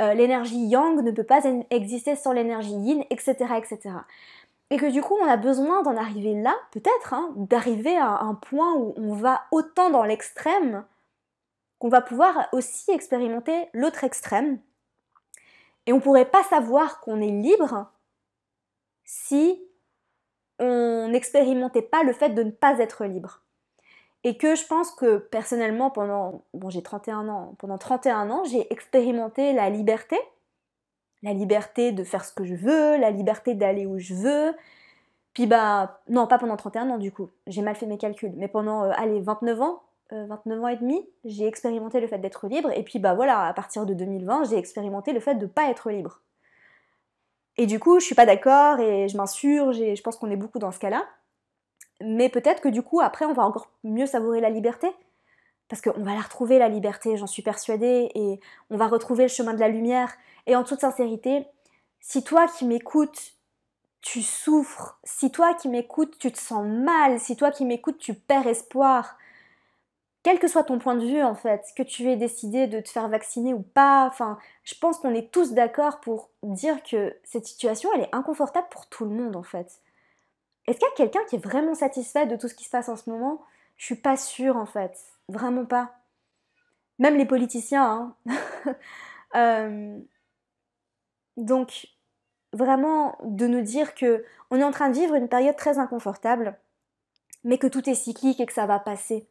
Euh, 0.02 0.14
l'énergie 0.14 0.66
yang 0.66 1.02
ne 1.02 1.12
peut 1.12 1.24
pas 1.24 1.42
exister 1.70 2.16
sans 2.16 2.32
l'énergie 2.32 2.74
yin, 2.74 3.04
etc., 3.12 3.36
etc. 3.58 3.96
Et 4.72 4.78
que 4.78 4.90
du 4.90 5.02
coup, 5.02 5.16
on 5.22 5.28
a 5.28 5.38
besoin 5.38 5.84
d'en 5.84 5.96
arriver 5.96 6.34
là, 6.34 6.56
peut-être, 6.72 7.14
hein, 7.14 7.32
d'arriver 7.36 7.96
à 7.96 8.22
un 8.22 8.34
point 8.34 8.74
où 8.74 8.96
on 8.98 9.14
va 9.14 9.44
autant 9.52 9.92
dans 9.92 10.04
l'extrême 10.04 10.84
qu'on 11.78 11.90
va 11.90 12.02
pouvoir 12.02 12.48
aussi 12.54 12.90
expérimenter 12.92 13.68
l'autre 13.74 14.04
extrême. 14.04 14.60
Et 15.86 15.94
on 15.94 15.98
ne 15.98 16.02
pourrait 16.02 16.30
pas 16.30 16.44
savoir 16.44 17.02
qu'on 17.02 17.22
est 17.22 17.28
libre 17.28 17.92
si 19.04 19.62
on 20.58 21.10
n'expérimentait 21.10 21.82
pas 21.82 22.04
le 22.04 22.14
fait 22.14 22.30
de 22.30 22.42
ne 22.42 22.52
pas 22.52 22.80
être 22.80 23.06
libre. 23.06 23.43
Et 24.24 24.38
que 24.38 24.56
je 24.56 24.65
pense 24.65 24.92
que 24.92 25.18
personnellement, 25.18 25.89
pendant, 25.89 26.44
bon 26.53 26.70
j'ai 26.70 26.82
31 26.82 27.27
ans, 27.27 27.56
pendant 27.58 27.77
31 27.77 28.30
ans, 28.30 28.44
j'ai 28.46 28.72
expérimenté 28.72 29.53
la 29.53 29.70
liberté. 29.70 30.18
La 31.24 31.34
liberté 31.34 31.92
de 31.92 32.03
faire 32.03 32.25
ce 32.25 32.34
que 32.34 32.44
je 32.44 32.56
veux, 32.56 32.98
la 32.98 33.12
liberté 33.12 33.53
d'aller 33.53 33.86
où 33.86 33.98
je 33.98 34.13
veux. 34.13 34.53
Puis 35.34 35.48
bah, 35.48 36.01
non, 36.10 36.27
pas 36.27 36.38
pendant 36.38 36.58
31 36.58 36.89
ans 36.92 36.98
du 36.98 37.12
coup, 37.12 37.30
j'ai 37.48 37.62
mal 37.62 37.75
fait 37.75 37.86
mes 37.86 37.98
calculs, 37.98 38.34
mais 38.36 38.48
pendant, 38.48 38.84
euh, 38.84 38.92
allez, 38.96 39.20
29 39.22 39.62
ans, 39.62 39.84
29 40.12 40.60
euh, 40.60 40.62
ans 40.62 40.68
et 40.68 40.75
demi, 40.77 41.08
j'ai 41.25 41.48
expérimenté 41.48 42.00
le 42.00 42.08
fait 42.08 42.20
d'être 42.20 42.48
libre. 42.48 42.72
Et 42.75 42.84
puis 42.84 43.00
bah 43.00 43.13
voilà, 43.13 43.45
à 43.48 43.54
partir 43.54 43.86
de 43.86 43.93
2020, 43.93 44.45
j'ai 44.50 44.58
expérimenté 44.58 45.13
le 45.13 45.19
fait 45.19 45.36
de 45.36 45.45
ne 45.45 45.50
pas 45.50 45.69
être 45.69 45.89
libre. 45.89 46.21
Et 47.58 47.65
du 47.65 47.80
coup, 47.80 48.00
je 48.00 48.06
suis 48.06 48.15
pas 48.15 48.26
d'accord 48.26 48.80
et 48.80 49.08
je 49.08 49.17
m'insurge 49.17 49.80
et 49.80 49.95
je 49.95 50.02
pense 50.02 50.17
qu'on 50.17 50.32
est 50.32 50.38
beaucoup 50.38 50.60
dans 50.60 50.71
ce 50.71 50.80
cas-là. 50.80 51.06
Mais 52.04 52.30
peut-être 52.30 52.62
que 52.62 52.70
du 52.70 52.82
coup, 52.82 53.02
après, 53.02 53.26
on 53.26 53.34
va 53.34 53.44
encore 53.44 53.70
mieux 53.84 54.06
savourer 54.06 54.42
la 54.42 54.50
liberté. 54.50 54.88
Parce 55.70 55.82
qu'on 55.82 56.04
va 56.04 56.13
la 56.13 56.22
retrouver, 56.22 56.60
la 56.60 56.70
liberté, 56.70 57.18
j'en 57.18 57.28
suis 57.28 57.42
persuadée, 57.42 58.12
et 58.13 58.39
on 58.70 58.78
va 58.78 58.88
retrouver 58.88 59.24
le 59.24 59.30
chemin 59.30 59.54
de 59.54 59.60
la 59.60 59.70
lumière. 59.70 60.13
Et 60.46 60.56
en 60.56 60.63
toute 60.63 60.82
sincérité, 60.82 61.46
si 62.00 62.24
toi 62.24 62.48
qui 62.48 62.66
m'écoutes, 62.66 63.34
tu 64.02 64.22
souffres, 64.22 65.00
si 65.04 65.32
toi 65.32 65.54
qui 65.54 65.70
m'écoutes, 65.70 66.18
tu 66.20 66.32
te 66.32 66.38
sens 66.38 66.66
mal, 66.68 67.20
si 67.20 67.38
toi 67.38 67.52
qui 67.52 67.66
m'écoutes, 67.66 67.98
tu 67.98 68.13
perds 68.13 68.48
espoir, 68.48 69.18
quel 70.24 70.39
que 70.39 70.48
soit 70.48 70.63
ton 70.63 70.80
point 70.80 70.96
de 70.96 71.06
vue 71.06 71.22
en 71.22 71.36
fait, 71.36 71.66
que 71.76 71.84
tu 71.84 72.10
aies 72.10 72.16
décidé 72.16 72.68
de 72.68 72.80
te 72.80 72.89
faire 72.89 73.10
vacciner 73.10 73.54
ou 73.54 73.62
pas, 73.62 74.12
je 74.63 74.74
pense 74.76 74.98
qu'on 74.98 75.13
est 75.13 75.32
tous 75.32 75.52
d'accord 75.54 76.00
pour 76.00 76.30
dire 76.44 76.82
que 76.84 77.16
cette 77.24 77.46
situation, 77.46 77.89
elle 77.94 78.02
est 78.02 78.16
inconfortable 78.16 78.68
pour 78.72 78.88
tout 78.88 79.04
le 79.04 79.12
monde 79.12 79.36
en 79.36 79.44
fait. 79.44 79.80
Est-ce 80.67 80.80
qu'il 80.80 80.88
y 80.88 80.91
a 80.91 80.95
quelqu'un 80.95 81.26
qui 81.28 81.36
est 81.36 81.43
vraiment 81.43 81.76
satisfait 81.76 82.26
de 82.26 82.36
tout 82.36 82.47
ce 82.47 82.56
qui 82.56 82.65
se 82.65 82.69
passe 82.69 82.89
en 82.89 82.95
ce 82.95 83.10
moment? 83.10 83.41
Je 83.78 83.86
suis 83.86 83.95
pas 83.95 84.17
sûre 84.17 84.56
en 84.56 84.65
fait, 84.65 84.97
vraiment 85.28 85.65
pas. 85.65 85.93
Même 86.99 87.17
les 87.17 87.26
politiciens. 87.26 88.15
Hein. 88.26 88.76
Euh, 89.36 89.99
donc, 91.38 91.88
vraiment 92.54 93.17
de 93.23 93.47
nous 93.47 93.62
dire 93.62 93.95
que 93.95 94.23
on 94.52 94.60
est 94.60 94.63
en 94.63 94.69
train 94.69 94.89
de 94.89 94.93
vivre 94.93 95.15
une 95.15 95.28
période 95.28 95.56
très 95.56 95.80
inconfortable, 95.80 96.56
mais 97.43 97.58
que 97.58 97.65
tout 97.65 97.89
est 97.89 97.95
cyclique 97.95 98.39
et 98.39 98.45
que 98.45 98.54
ça 98.54 98.67
va 98.67 98.80
passer, 98.80 99.28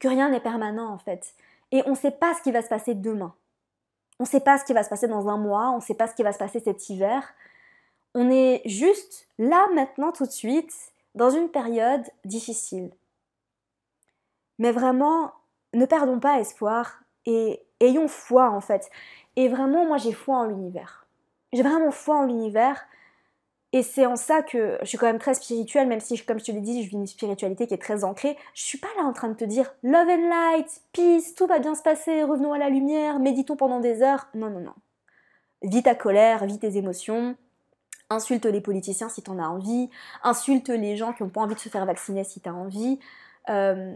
que 0.00 0.08
rien 0.08 0.28
n'est 0.28 0.40
permanent 0.40 0.92
en 0.92 0.98
fait. 0.98 1.34
Et 1.70 1.82
on 1.86 1.90
ne 1.90 1.96
sait 1.96 2.10
pas 2.10 2.34
ce 2.34 2.42
qui 2.42 2.50
va 2.50 2.62
se 2.62 2.68
passer 2.68 2.94
demain. 2.94 3.34
On 4.18 4.24
ne 4.24 4.28
sait 4.28 4.40
pas 4.40 4.58
ce 4.58 4.64
qui 4.64 4.72
va 4.72 4.82
se 4.82 4.88
passer 4.88 5.08
dans 5.08 5.28
un 5.28 5.36
mois, 5.36 5.70
on 5.70 5.76
ne 5.76 5.82
sait 5.82 5.94
pas 5.94 6.08
ce 6.08 6.14
qui 6.14 6.22
va 6.22 6.32
se 6.32 6.38
passer 6.38 6.60
cet 6.60 6.88
hiver. 6.88 7.22
On 8.14 8.30
est 8.30 8.62
juste 8.64 9.28
là 9.38 9.66
maintenant 9.74 10.12
tout 10.12 10.26
de 10.26 10.30
suite 10.30 10.72
dans 11.14 11.30
une 11.30 11.48
période 11.48 12.04
difficile. 12.24 12.90
Mais 14.58 14.72
vraiment, 14.72 15.32
ne 15.72 15.84
perdons 15.84 16.20
pas 16.20 16.38
espoir 16.38 17.02
et 17.26 17.60
ayons 17.80 18.08
foi 18.08 18.50
en 18.50 18.60
fait. 18.60 18.88
Et 19.36 19.48
vraiment, 19.48 19.84
moi 19.84 19.98
j'ai 19.98 20.12
foi 20.12 20.36
en 20.36 20.44
l'univers. 20.44 21.06
J'ai 21.52 21.62
vraiment 21.62 21.90
foi 21.90 22.18
en 22.18 22.26
l'univers. 22.26 22.84
Et 23.72 23.82
c'est 23.82 24.06
en 24.06 24.14
ça 24.14 24.42
que 24.42 24.78
je 24.82 24.86
suis 24.86 24.98
quand 24.98 25.06
même 25.06 25.18
très 25.18 25.34
spirituelle, 25.34 25.88
même 25.88 25.98
si, 25.98 26.16
comme 26.24 26.38
je 26.38 26.44
te 26.44 26.52
l'ai 26.52 26.60
dit, 26.60 26.84
je 26.84 26.90
vis 26.90 26.94
une 26.94 27.08
spiritualité 27.08 27.66
qui 27.66 27.74
est 27.74 27.82
très 27.82 28.04
ancrée. 28.04 28.36
Je 28.54 28.62
suis 28.62 28.78
pas 28.78 28.86
là 28.96 29.02
en 29.02 29.12
train 29.12 29.28
de 29.28 29.34
te 29.34 29.44
dire 29.44 29.74
love 29.82 30.08
and 30.08 30.28
light, 30.28 30.82
peace, 30.92 31.34
tout 31.34 31.48
va 31.48 31.58
bien 31.58 31.74
se 31.74 31.82
passer, 31.82 32.22
revenons 32.22 32.52
à 32.52 32.58
la 32.58 32.68
lumière, 32.68 33.18
méditons 33.18 33.56
pendant 33.56 33.80
des 33.80 34.02
heures. 34.02 34.28
Non, 34.34 34.48
non, 34.48 34.60
non. 34.60 34.74
Vis 35.62 35.82
ta 35.82 35.96
colère, 35.96 36.44
vis 36.44 36.60
tes 36.60 36.76
émotions, 36.76 37.34
insulte 38.10 38.46
les 38.46 38.60
politiciens 38.60 39.08
si 39.08 39.22
tu 39.22 39.30
en 39.30 39.38
as 39.38 39.48
envie, 39.48 39.90
insulte 40.22 40.68
les 40.68 40.96
gens 40.96 41.12
qui 41.12 41.22
n'ont 41.22 41.28
pas 41.28 41.40
envie 41.40 41.54
de 41.54 41.60
se 41.60 41.68
faire 41.68 41.86
vacciner 41.86 42.24
si 42.24 42.40
tu 42.40 42.48
as 42.48 42.54
envie. 42.54 42.98
Euh, 43.48 43.94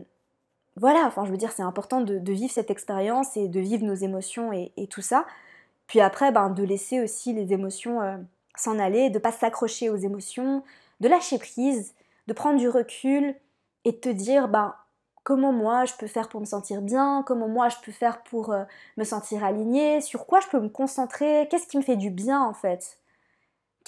voilà, 0.76 1.04
enfin 1.06 1.24
je 1.24 1.30
veux 1.30 1.36
dire, 1.36 1.52
c'est 1.52 1.62
important 1.62 2.00
de, 2.00 2.32
vivre 2.32 2.52
cette 2.52 2.70
expérience 2.70 3.36
et 3.36 3.48
de 3.48 3.60
vivre 3.60 3.84
nos 3.84 3.94
émotions 3.94 4.52
et, 4.52 4.86
tout 4.90 5.02
ça. 5.02 5.26
Puis 5.86 6.00
après, 6.00 6.32
ben, 6.32 6.50
de 6.50 6.62
laisser 6.62 7.00
aussi 7.00 7.32
les 7.32 7.52
émotions 7.52 8.00
euh, 8.00 8.16
s'en 8.56 8.78
aller, 8.78 9.10
de 9.10 9.14
ne 9.14 9.18
pas 9.18 9.32
s'accrocher 9.32 9.90
aux 9.90 9.96
émotions, 9.96 10.62
de 11.00 11.08
lâcher 11.08 11.38
prise, 11.38 11.94
de 12.26 12.32
prendre 12.32 12.58
du 12.58 12.68
recul 12.68 13.34
et 13.84 13.92
de 13.92 13.96
te 13.96 14.08
dire, 14.08 14.48
ben, 14.48 14.74
comment 15.24 15.52
moi 15.52 15.84
je 15.84 15.94
peux 15.98 16.06
faire 16.06 16.28
pour 16.28 16.40
me 16.40 16.46
sentir 16.46 16.80
bien, 16.82 17.22
comment 17.26 17.48
moi 17.48 17.68
je 17.68 17.76
peux 17.84 17.92
faire 17.92 18.22
pour 18.22 18.52
euh, 18.52 18.64
me 18.96 19.04
sentir 19.04 19.44
alignée, 19.44 20.00
sur 20.00 20.26
quoi 20.26 20.40
je 20.40 20.48
peux 20.48 20.60
me 20.60 20.68
concentrer, 20.68 21.48
qu'est-ce 21.50 21.66
qui 21.66 21.76
me 21.76 21.82
fait 21.82 21.96
du 21.96 22.10
bien 22.10 22.40
en 22.40 22.54
fait 22.54 22.98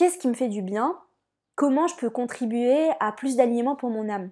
qu'est-ce 0.01 0.17
qui 0.17 0.29
me 0.29 0.35
fait 0.35 0.49
du 0.49 0.63
bien, 0.63 0.99
comment 1.57 1.87
je 1.87 1.95
peux 1.95 2.09
contribuer 2.09 2.89
à 3.01 3.13
plus 3.13 3.37
d'alignement 3.37 3.77
pour 3.77 3.91
mon 3.91 4.09
âme? 4.09 4.31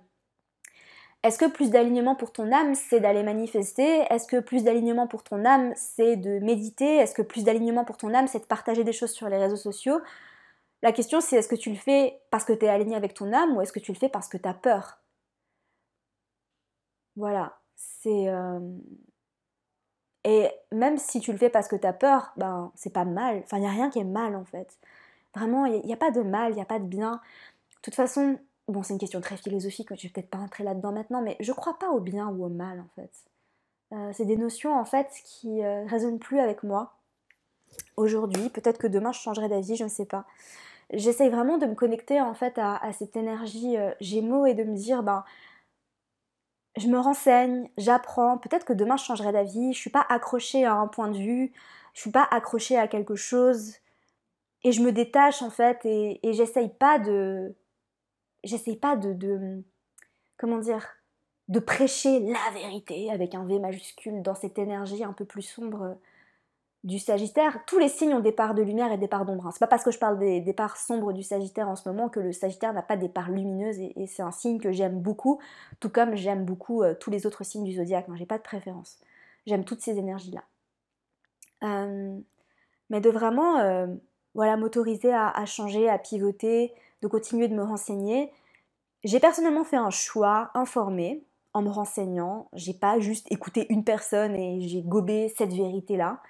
Est-ce 1.22 1.38
que 1.38 1.44
plus 1.44 1.68
d'alignement 1.68 2.14
pour 2.14 2.33
ton 2.33 2.50
âme, 2.52 2.74
c'est 2.74 3.00
d'aller 3.00 3.22
manifester? 3.22 4.07
Est-ce 4.09 4.26
que 4.26 4.40
plus 4.40 4.64
d'alignement 4.64 5.07
pour 5.07 5.22
ton 5.22 5.44
âme, 5.44 5.74
c'est 5.76 6.16
de 6.16 6.38
méditer? 6.38 6.96
Est-ce 6.96 7.12
que 7.12 7.20
plus 7.20 7.44
d'alignement 7.44 7.85
pour 7.85 7.98
ton 7.98 8.14
âme, 8.14 8.28
c'est 8.28 8.38
de 8.38 8.46
partager 8.46 8.83
des 8.83 8.94
choses 8.94 9.11
sur 9.11 9.28
les 9.28 9.37
réseaux 9.37 9.57
sociaux? 9.57 10.00
La 10.81 10.92
question, 10.92 11.20
c'est 11.20 11.37
est-ce 11.37 11.48
que 11.48 11.54
tu 11.54 11.68
le 11.68 11.76
fais 11.76 12.18
parce 12.31 12.46
que 12.46 12.54
tu 12.54 12.64
es 12.64 12.68
aligné 12.70 12.96
avec 12.96 13.12
ton 13.12 13.31
âme 13.35 13.54
ou 13.54 13.61
est-ce 13.61 13.74
que 13.74 13.81
tu 13.81 13.92
le 13.92 13.98
fais 13.98 14.09
parce 14.09 14.28
que 14.28 14.38
tu 14.38 14.48
as 14.48 14.54
peur? 14.54 15.02
Voilà, 17.14 17.59
c'est... 17.76 18.28
Euh, 18.28 18.59
et 20.24 20.48
même 20.72 20.96
si 20.96 21.20
tu 21.20 21.31
le 21.31 21.38
fais 21.38 21.50
parce 21.50 21.68
que 21.68 21.76
tu 21.76 21.87
as 21.87 21.92
peur, 21.92 22.33
ben 22.38 22.72
c'est 22.74 22.92
pas 22.92 23.04
mal. 23.04 23.42
Enfin, 23.44 23.59
il 23.59 23.61
n'y 23.61 23.66
a 23.66 23.70
rien 23.70 23.90
qui 23.90 23.98
est 23.98 24.04
mal 24.04 24.35
en 24.35 24.46
fait. 24.46 24.78
Vraiment, 25.35 25.67
il 25.67 25.85
n'y 25.85 25.93
a, 25.93 25.97
pas 25.97 26.11
de 26.11 26.23
mal, 26.23 26.53
il 26.53 26.57
n'y 26.57 26.62
a 26.62 26.67
pas 26.67 26.79
de 26.79 26.87
bien. 26.87 27.12
De 27.12 27.83
toute 27.83 27.95
façon, 27.95 28.38
bon, 28.69 28.83
c'est 28.83 28.93
une 28.93 28.99
question 28.99 29.21
très 29.21 29.37
philosophique, 29.37 29.88
je 29.95 30.03
vais 30.03 30.09
peut-être 30.09 30.31
pas 30.31 30.38
rentrer 30.38 30.64
là-dedans 30.64 30.93
maintenant, 30.93 31.23
mais 31.23 31.37
je 31.41 31.53
crois 31.53 31.79
pas 31.79 31.91
au 31.91 32.01
bien 32.01 32.29
ou 32.29 32.45
au 32.45 32.49
mal 32.49 32.81
en 32.81 32.88
fait. 32.95 33.11
Euh, 33.93 34.11
c'est 34.12 34.27
des 34.27 34.37
notions 34.37 34.79
en 34.79 34.85
fait 34.85 35.09
qui 35.25 35.64
euh, 35.64 35.87
résonnent 35.87 36.19
plus 36.19 36.41
avec 36.41 36.62
moi 36.62 36.95
aujourd'hui. 37.97 38.51
Peut-être 38.51 38.79
que 38.79 38.87
demain 38.87 39.12
je 39.12 39.21
changerai 39.21 39.49
d'avis, 39.49 39.77
je 39.77 39.85
ne 39.85 39.88
sais 39.88 40.05
pas. 40.05 40.27
j'essaye 40.93 41.31
vraiment 41.31 41.59
de 41.59 41.67
me 41.67 41.75
connecter 41.75 42.21
en 42.21 42.35
fait 42.35 42.59
à, 42.59 42.81
cette 42.93 43.17
énergie 43.17 43.77
euh, 43.79 43.93
Gémeaux 44.01 44.47
et 44.47 44.55
de 44.55 44.64
me 44.64 44.77
dire, 44.77 45.03
ben, 45.03 45.25
je 46.77 46.88
me 46.88 46.99
renseigne, 46.99 47.69
j'apprends, 47.77 48.38
peut-être 48.38 48.64
que 48.64 48.73
demain 48.73 48.97
je 48.97 49.05
changerai 49.05 49.33
d'avis, 49.33 49.73
je 49.73 49.79
suis 49.79 49.91
pas 49.91 50.07
accrochée 50.09 50.64
à 50.64 50.75
un 50.75 50.87
point 50.87 51.09
de 51.09 51.19
vue, 51.19 51.53
je 51.95 52.01
suis 52.03 52.11
pas 52.11 52.27
accrochée 52.31 52.77
à 52.79 52.88
quelque 52.88 53.17
chose, 53.17 53.75
et 54.64 54.73
je 54.73 54.83
me 54.83 54.92
détache 54.92 55.42
en 55.42 55.51
fait, 55.51 55.85
et, 55.85 56.21
j'essaye 56.33 56.68
pas 56.68 56.99
de... 56.99 57.55
J'essaye 58.44 58.77
pas 58.77 58.97
de. 58.97 59.62
Comment 60.37 60.59
dire 60.59 60.87
de 61.49 61.61
prêcher 61.61 62.21
la 62.21 62.53
vérité 62.53 63.11
avec 63.11 63.35
un 63.35 63.44
V 63.44 63.59
majuscule 63.59 64.23
dans 64.23 64.35
cette 64.35 64.59
énergie 64.59 65.03
un 65.03 65.14
peu 65.14 65.25
plus 65.25 65.42
sombre 65.42 65.97
du 66.85 66.99
Sagittaire. 66.99 67.64
Tous 67.66 67.79
les 67.79 67.88
signes 67.88 68.14
ont 68.14 68.21
des 68.21 68.33
parts 68.33 68.55
de 68.55 68.62
lumière 68.62 68.92
et 68.92 68.99
des 68.99 69.09
parts 69.09 69.25
d'ombre. 69.25 69.47
Hein. 69.47 69.51
C'est 69.53 69.59
pas 69.59 69.66
parce 69.66 69.83
que 69.83 69.90
je 69.90 69.99
parle 69.99 70.18
des, 70.18 70.53
parts 70.53 70.77
sombres 70.77 71.12
du 71.12 71.23
Sagittaire 71.23 71.68
en 71.68 71.75
ce 71.75 71.88
moment 71.88 72.09
que 72.09 72.21
le 72.21 72.33
Sagittaire 72.33 72.73
n'a 72.73 72.83
pas 72.83 72.97
des 72.97 73.09
parts 73.09 73.31
lumineuses 73.31 73.79
et, 73.81 74.07
c'est 74.07 74.23
un 74.23 74.31
signe 74.31 74.61
que 74.61 74.73
j'aime 74.73 75.01
beaucoup, 75.01 75.40
tout 75.81 75.90
comme 75.90 76.14
j'aime 76.14 76.44
beaucoup 76.44 76.83
euh, 76.83 76.94
tous 76.94 77.11
les 77.11 77.27
autres 77.27 77.44
signes 77.44 77.64
du 77.64 77.73
zodiaque. 77.73 78.07
J'ai 78.14 78.27
pas 78.27 78.38
de 78.38 78.42
préférence. 78.42 78.99
J'aime 79.47 79.64
toutes 79.64 79.81
ces 79.81 79.99
énergies-là. 79.99 80.44
Euh, 81.64 82.16
mais 82.90 83.01
de 83.01 83.11
vraiment 83.11 83.59
euh, 83.59 83.87
voilà, 84.35 84.57
m'autoriser 84.57 85.12
à, 85.12 85.45
changer, 85.47 85.88
à 85.88 85.99
pivoter, 85.99 86.73
de 87.03 87.09
continuer 87.09 87.49
de 87.49 87.55
me 87.55 87.62
renseigner. 87.62 88.33
J'ai 89.05 89.21
personnellement 89.21 89.64
fait 89.64 89.77
un 89.77 89.91
choix 89.91 90.51
informé 90.55 91.25
en 91.55 91.62
me 91.62 91.71
renseignant. 91.71 92.49
J'ai 92.53 92.75
pas 92.75 93.01
juste 93.01 93.31
écouté 93.31 93.67
une 93.71 93.85
personne 93.85 94.35
et 94.35 94.61
j'ai 94.69 94.83
gobé 94.83 95.33
cette 95.37 95.53
vérité-là. 95.53 96.21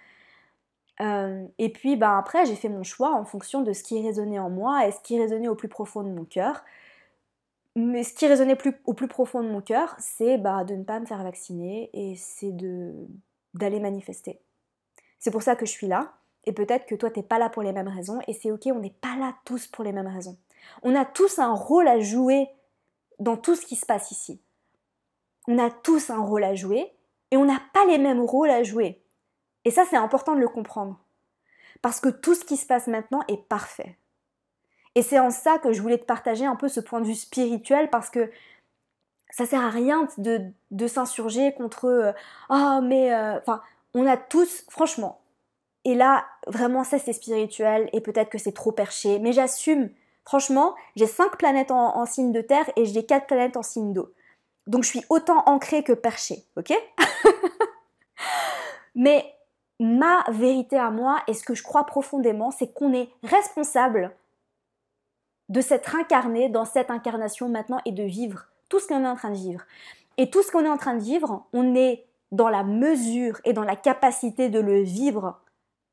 Euh, 1.01 1.47
et 1.59 1.71
puis 1.71 1.97
ben, 1.97 2.19
après, 2.19 2.45
j'ai 2.47 2.57
fait 2.57 2.69
mon 2.69 2.83
choix 2.83 3.15
en 3.15 3.25
fonction 3.25 3.63
de 3.63 3.73
ce 3.73 3.83
qui 3.83 4.03
résonnait 4.03 4.39
en 4.39 4.51
moi 4.51 4.87
et 4.87 4.93
ce 4.93 5.01
qui 5.01 5.19
résonnait 5.19 5.49
au 5.49 5.55
plus 5.55 5.69
profond 5.69 6.03
de 6.03 6.11
mon 6.11 6.25
cœur. 6.25 6.65
Mais 7.77 8.03
ce 8.03 8.13
qui 8.13 8.27
résonnait 8.27 8.57
plus, 8.57 8.75
au 8.87 8.95
plus 8.95 9.07
profond 9.07 9.43
de 9.43 9.49
mon 9.49 9.61
cœur, 9.61 9.95
c'est 9.99 10.37
bah, 10.39 10.65
de 10.65 10.75
ne 10.75 10.83
pas 10.83 10.99
me 10.99 11.07
faire 11.07 11.23
vacciner 11.23 11.91
et 11.93 12.17
c'est 12.17 12.53
d'aller 13.55 13.81
manifester. 13.81 14.41
C'est 15.19 15.31
pour 15.31 15.43
ça 15.43 15.55
que 15.57 15.67
je 15.67 15.71
suis 15.71 15.87
là. 15.87 16.13
Et 16.49 16.53
peut-être 16.53 16.87
que 16.87 16.95
toi, 16.95 17.11
t'es 17.11 17.23
pas 17.23 17.39
là 17.39 17.51
pour 17.51 17.63
les 17.63 17.73
mêmes 17.73 17.89
raisons. 17.89 18.21
Et 18.27 18.33
c'est 18.33 18.51
ok, 18.51 18.69
on 18.73 18.79
n'est 18.79 18.89
pas 19.03 19.17
là 19.17 19.35
tous 19.45 19.67
pour 19.67 19.85
les 19.85 19.93
mêmes 19.93 20.07
raisons. 20.07 20.39
On 20.83 20.95
a 20.95 21.05
tous 21.05 21.39
un 21.39 21.53
rôle 21.53 21.87
à 21.87 22.01
jouer 22.01 22.49
dans 23.19 23.37
tout 23.37 23.55
ce 23.55 23.67
qui 23.67 23.77
se 23.77 23.85
passe 23.85 24.13
ici. 24.13 24.41
On 25.47 25.59
a 25.59 25.71
tous 25.71 26.09
un 26.09 26.25
rôle 26.25 26.45
à 26.45 26.55
jouer 26.55 26.91
et 27.31 27.37
on 27.37 27.45
n'a 27.45 27.61
pas 27.75 27.85
les 27.85 27.99
mêmes 27.99 28.23
rôles 28.23 28.49
à 28.49 28.63
jouer. 28.63 29.03
Et 29.67 29.71
ça, 29.71 29.85
c'est 29.85 29.99
important 29.99 30.35
de 30.35 30.41
le 30.41 30.49
comprendre. 30.49 30.99
Parce 31.83 32.01
que 32.01 32.09
tout 32.09 32.35
ce 32.35 32.47
qui 32.47 32.57
se 32.57 32.65
passe 32.65 32.87
maintenant 32.87 33.21
est 33.29 33.47
parfait. 33.47 33.99
Et 34.95 35.03
c'est 35.03 35.19
en 35.19 35.31
ça 35.31 35.59
que 35.59 35.75
je 35.75 35.83
voulais 35.83 35.99
te 35.99 36.07
partager 36.07 36.47
un 36.47 36.57
peu 36.57 36.69
ce 36.69 36.81
point 36.81 37.03
de 37.03 37.07
vue 37.07 37.15
spirituel 37.15 37.91
parce 37.91 38.09
que 38.09 38.31
ça 39.29 39.45
sert 39.45 39.61
à 39.61 39.69
rien 39.69 40.09
de, 40.17 40.87
s'insurger 40.87 41.53
contre 41.53 42.15
ah 42.49 42.81
mais 42.83 43.13
euh, 43.13 43.37
enfin 43.37 43.61
on 43.93 44.07
a 44.07 44.17
tous 44.17 44.65
franchement 44.71 45.21
et 45.89 45.95
là 45.95 46.27
vraiment 46.47 46.85
ça 46.85 46.99
c'est 46.99 47.15
spirituel 47.15 47.89
et 47.95 48.03
peut-être 48.03 48.29
que 48.29 48.37
c'est 48.37 48.53
trop 48.53 48.73
perché. 48.73 49.19
Mais 49.19 49.33
j'assume. 49.33 49.89
Franchement 50.25 50.75
j'ai 50.97 51.07
cinq 51.07 51.39
planètes 51.39 51.71
en, 51.71 52.05
signe 52.05 52.31
de 52.31 52.43
terre 52.43 52.71
et 52.77 52.85
j'ai 52.85 53.07
quatre 53.07 53.27
planètes 53.27 53.57
en 53.57 53.63
signe 53.63 53.95
d'eau. 53.95 54.13
Donc 54.67 54.85
je 54.85 54.91
suis 54.91 55.05
autant 55.09 55.43
ancrée 55.47 55.83
que 55.83 55.95
perché 55.95 56.45
ok? 56.57 56.73
Mais 58.95 59.35
ma 59.81 60.25
vérité 60.31 60.77
à 60.77 60.91
moi 60.91 61.23
et 61.27 61.33
ce 61.33 61.43
que 61.43 61.55
je 61.55 61.63
crois 61.63 61.87
profondément, 61.87 62.51
c'est 62.51 62.73
qu'on 62.75 62.93
est 62.93 63.09
responsable 63.23 64.15
de 65.49 65.63
s'être 65.63 65.97
incarné 65.97 66.51
dans 66.51 66.67
cette 66.67 66.91
incarnation 66.91 67.49
maintenant 67.49 67.81
et 67.87 67.93
de 67.93 68.03
vivre 68.03 68.47
tout 68.69 68.81
ce 68.81 68.89
qu'on 68.89 69.05
est 69.05 69.09
en 69.09 69.17
train 69.17 69.31
de 69.31 69.37
vivre. 69.37 69.63
Et 70.19 70.29
tout 70.29 70.43
ce 70.43 70.51
qu'on 70.51 70.65
est 70.65 70.69
en 70.69 70.77
train 70.77 70.95
de 70.95 71.03
vivre, 71.03 71.47
on 71.55 71.75
est 71.75 72.05
dans 72.33 72.51
la 72.51 72.65
mesure 72.65 73.41
et 73.45 73.55
dans 73.55 73.65
la 73.65 73.77
capacité 73.77 74.51
de 74.51 74.61
le 74.61 74.83
vivre 74.83 75.41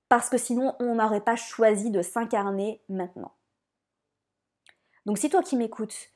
parce 0.10 0.30
que 0.30 0.38
sinon 0.38 0.76
on 0.80 0.96
n'aurait 0.96 1.22
pas 1.22 1.36
choisi 1.36 1.92
de 1.92 2.02
s'incarner 2.02 2.82
maintenant. 2.90 3.34
Donc 5.06 5.18
si 5.18 5.30
toi 5.30 5.44
qui 5.44 5.56
m'écoutes, 5.56 6.12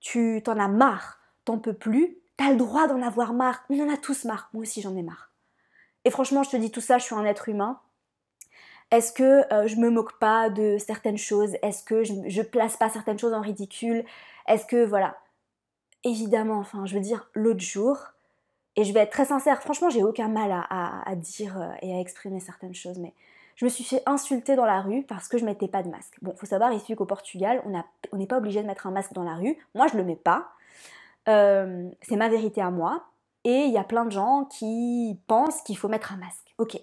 tu 0.00 0.40
t'en 0.44 0.58
as 0.58 0.68
marre, 0.68 1.18
t'en 1.44 1.58
peux 1.58 1.72
plus, 1.72 2.18
t'as 2.36 2.50
le 2.50 2.56
droit 2.56 2.86
d'en 2.86 3.02
avoir 3.02 3.32
marre, 3.32 3.64
on 3.68 3.80
en 3.80 3.92
a 3.92 3.96
tous 3.96 4.24
marre, 4.24 4.48
moi 4.52 4.62
aussi 4.62 4.80
j'en 4.80 4.96
ai 4.96 5.02
marre. 5.02 5.32
Et 6.04 6.10
franchement, 6.10 6.42
je 6.42 6.50
te 6.50 6.56
dis 6.56 6.70
tout 6.70 6.80
ça, 6.80 6.98
je 6.98 7.04
suis 7.04 7.14
un 7.14 7.24
être 7.24 7.48
humain. 7.48 7.80
Est-ce 8.90 9.12
que 9.12 9.52
euh, 9.52 9.66
je 9.66 9.76
me 9.76 9.90
moque 9.90 10.18
pas 10.18 10.48
de 10.48 10.78
certaines 10.78 11.18
choses? 11.18 11.56
Est-ce 11.62 11.82
que 11.82 12.04
je, 12.04 12.14
je 12.26 12.42
place 12.42 12.76
pas 12.76 12.88
certaines 12.88 13.18
choses 13.18 13.34
en 13.34 13.42
ridicule? 13.42 14.04
Est-ce 14.46 14.64
que 14.64 14.84
voilà 14.84 15.18
Évidemment, 16.04 16.58
enfin, 16.58 16.86
je 16.86 16.94
veux 16.94 17.00
dire, 17.00 17.28
l'autre 17.34 17.60
jour, 17.60 17.98
et 18.78 18.84
je 18.84 18.92
vais 18.92 19.00
être 19.00 19.10
très 19.10 19.24
sincère, 19.24 19.60
franchement, 19.60 19.90
j'ai 19.90 20.04
aucun 20.04 20.28
mal 20.28 20.52
à, 20.52 21.16
dire 21.16 21.60
euh, 21.60 21.72
et 21.82 21.92
à 21.96 21.98
exprimer 21.98 22.38
certaines 22.38 22.76
choses, 22.76 23.00
mais 23.00 23.12
je 23.56 23.64
me 23.64 23.70
suis 23.70 23.82
fait 23.82 24.04
insulter 24.06 24.54
dans 24.54 24.66
la 24.66 24.80
rue 24.80 25.02
parce 25.02 25.26
que 25.26 25.36
je 25.36 25.44
mettais 25.44 25.66
pas 25.66 25.82
de 25.82 25.88
masque. 25.88 26.14
Bon, 26.22 26.32
faut 26.36 26.46
savoir 26.46 26.72
ici 26.72 26.94
qu'au 26.94 27.04
Portugal, 27.04 27.60
on 28.12 28.16
n'est 28.16 28.26
pas 28.28 28.36
obligé 28.36 28.62
de 28.62 28.68
mettre 28.68 28.86
un 28.86 28.92
masque 28.92 29.14
dans 29.14 29.24
la 29.24 29.34
rue. 29.34 29.58
Moi, 29.74 29.88
je 29.88 29.96
le 29.96 30.04
mets 30.04 30.14
pas. 30.14 30.50
Euh, 31.28 31.90
c'est 32.02 32.14
ma 32.14 32.28
vérité 32.28 32.60
à 32.60 32.70
moi. 32.70 33.02
Et 33.42 33.64
il 33.64 33.72
y 33.72 33.78
a 33.78 33.82
plein 33.82 34.04
de 34.04 34.12
gens 34.12 34.44
qui 34.44 35.18
pensent 35.26 35.60
qu'il 35.62 35.76
faut 35.76 35.88
mettre 35.88 36.12
un 36.12 36.18
masque. 36.18 36.54
Ok, 36.58 36.80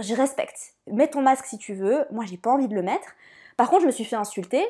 je 0.00 0.14
respecte. 0.14 0.72
Mets 0.86 1.08
ton 1.08 1.20
masque 1.20 1.44
si 1.44 1.58
tu 1.58 1.74
veux. 1.74 2.06
Moi, 2.10 2.24
j'ai 2.24 2.38
pas 2.38 2.50
envie 2.50 2.68
de 2.68 2.74
le 2.74 2.82
mettre. 2.82 3.14
Par 3.58 3.68
contre, 3.68 3.82
je 3.82 3.88
me 3.88 3.92
suis 3.92 4.06
fait 4.06 4.16
insulter. 4.16 4.66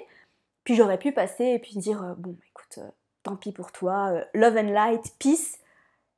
Puis 0.64 0.74
j'aurais 0.74 0.98
pu 0.98 1.12
passer 1.12 1.44
et 1.44 1.58
puis 1.60 1.76
dire 1.76 2.02
euh, 2.02 2.14
bon, 2.18 2.34
écoute, 2.48 2.80
tant 3.22 3.36
pis 3.36 3.52
pour 3.52 3.70
toi, 3.70 4.24
love 4.34 4.56
and 4.56 4.72
light, 4.72 5.14
peace. 5.20 5.60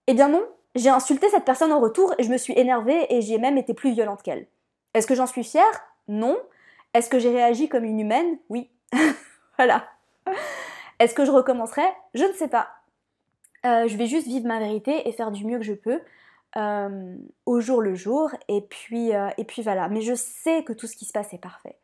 Eh 0.06 0.14
bien 0.14 0.28
non, 0.28 0.44
j'ai 0.74 0.88
insulté 0.88 1.28
cette 1.28 1.44
personne 1.44 1.72
en 1.72 1.80
retour 1.80 2.14
et 2.18 2.22
je 2.22 2.30
me 2.30 2.36
suis 2.36 2.54
énervée 2.54 3.06
et 3.10 3.20
j'ai 3.20 3.38
même 3.38 3.58
été 3.58 3.74
plus 3.74 3.92
violente 3.92 4.22
qu'elle. 4.22 4.46
Est-ce 4.94 5.06
que 5.06 5.14
j'en 5.14 5.26
suis 5.26 5.44
fière? 5.44 5.84
Non. 6.08 6.38
Est-ce 6.94 7.08
que 7.08 7.18
j'ai 7.18 7.30
réagi 7.30 7.68
comme 7.68 7.84
une 7.84 8.00
humaine? 8.00 8.38
Oui. 8.48 8.70
voilà. 9.56 9.84
Est-ce 10.98 11.14
que 11.14 11.24
je 11.24 11.30
recommencerai? 11.30 11.82
Je 12.14 12.24
ne 12.24 12.32
sais 12.32 12.48
pas. 12.48 12.68
Euh, 13.64 13.86
je 13.86 13.96
vais 13.96 14.06
juste 14.06 14.26
vivre 14.26 14.46
ma 14.46 14.58
vérité 14.58 15.08
et 15.08 15.12
faire 15.12 15.30
du 15.30 15.44
mieux 15.44 15.58
que 15.58 15.64
je 15.64 15.72
peux 15.72 16.00
euh, 16.56 17.16
au 17.46 17.60
jour 17.60 17.80
le 17.80 17.94
jour. 17.94 18.30
Et 18.48 18.60
puis, 18.60 19.14
euh, 19.14 19.28
et 19.38 19.44
puis 19.44 19.62
voilà. 19.62 19.88
Mais 19.88 20.00
je 20.00 20.14
sais 20.14 20.64
que 20.64 20.72
tout 20.72 20.86
ce 20.86 20.96
qui 20.96 21.04
se 21.04 21.12
passe 21.12 21.32
est 21.32 21.38
parfait. 21.38 21.76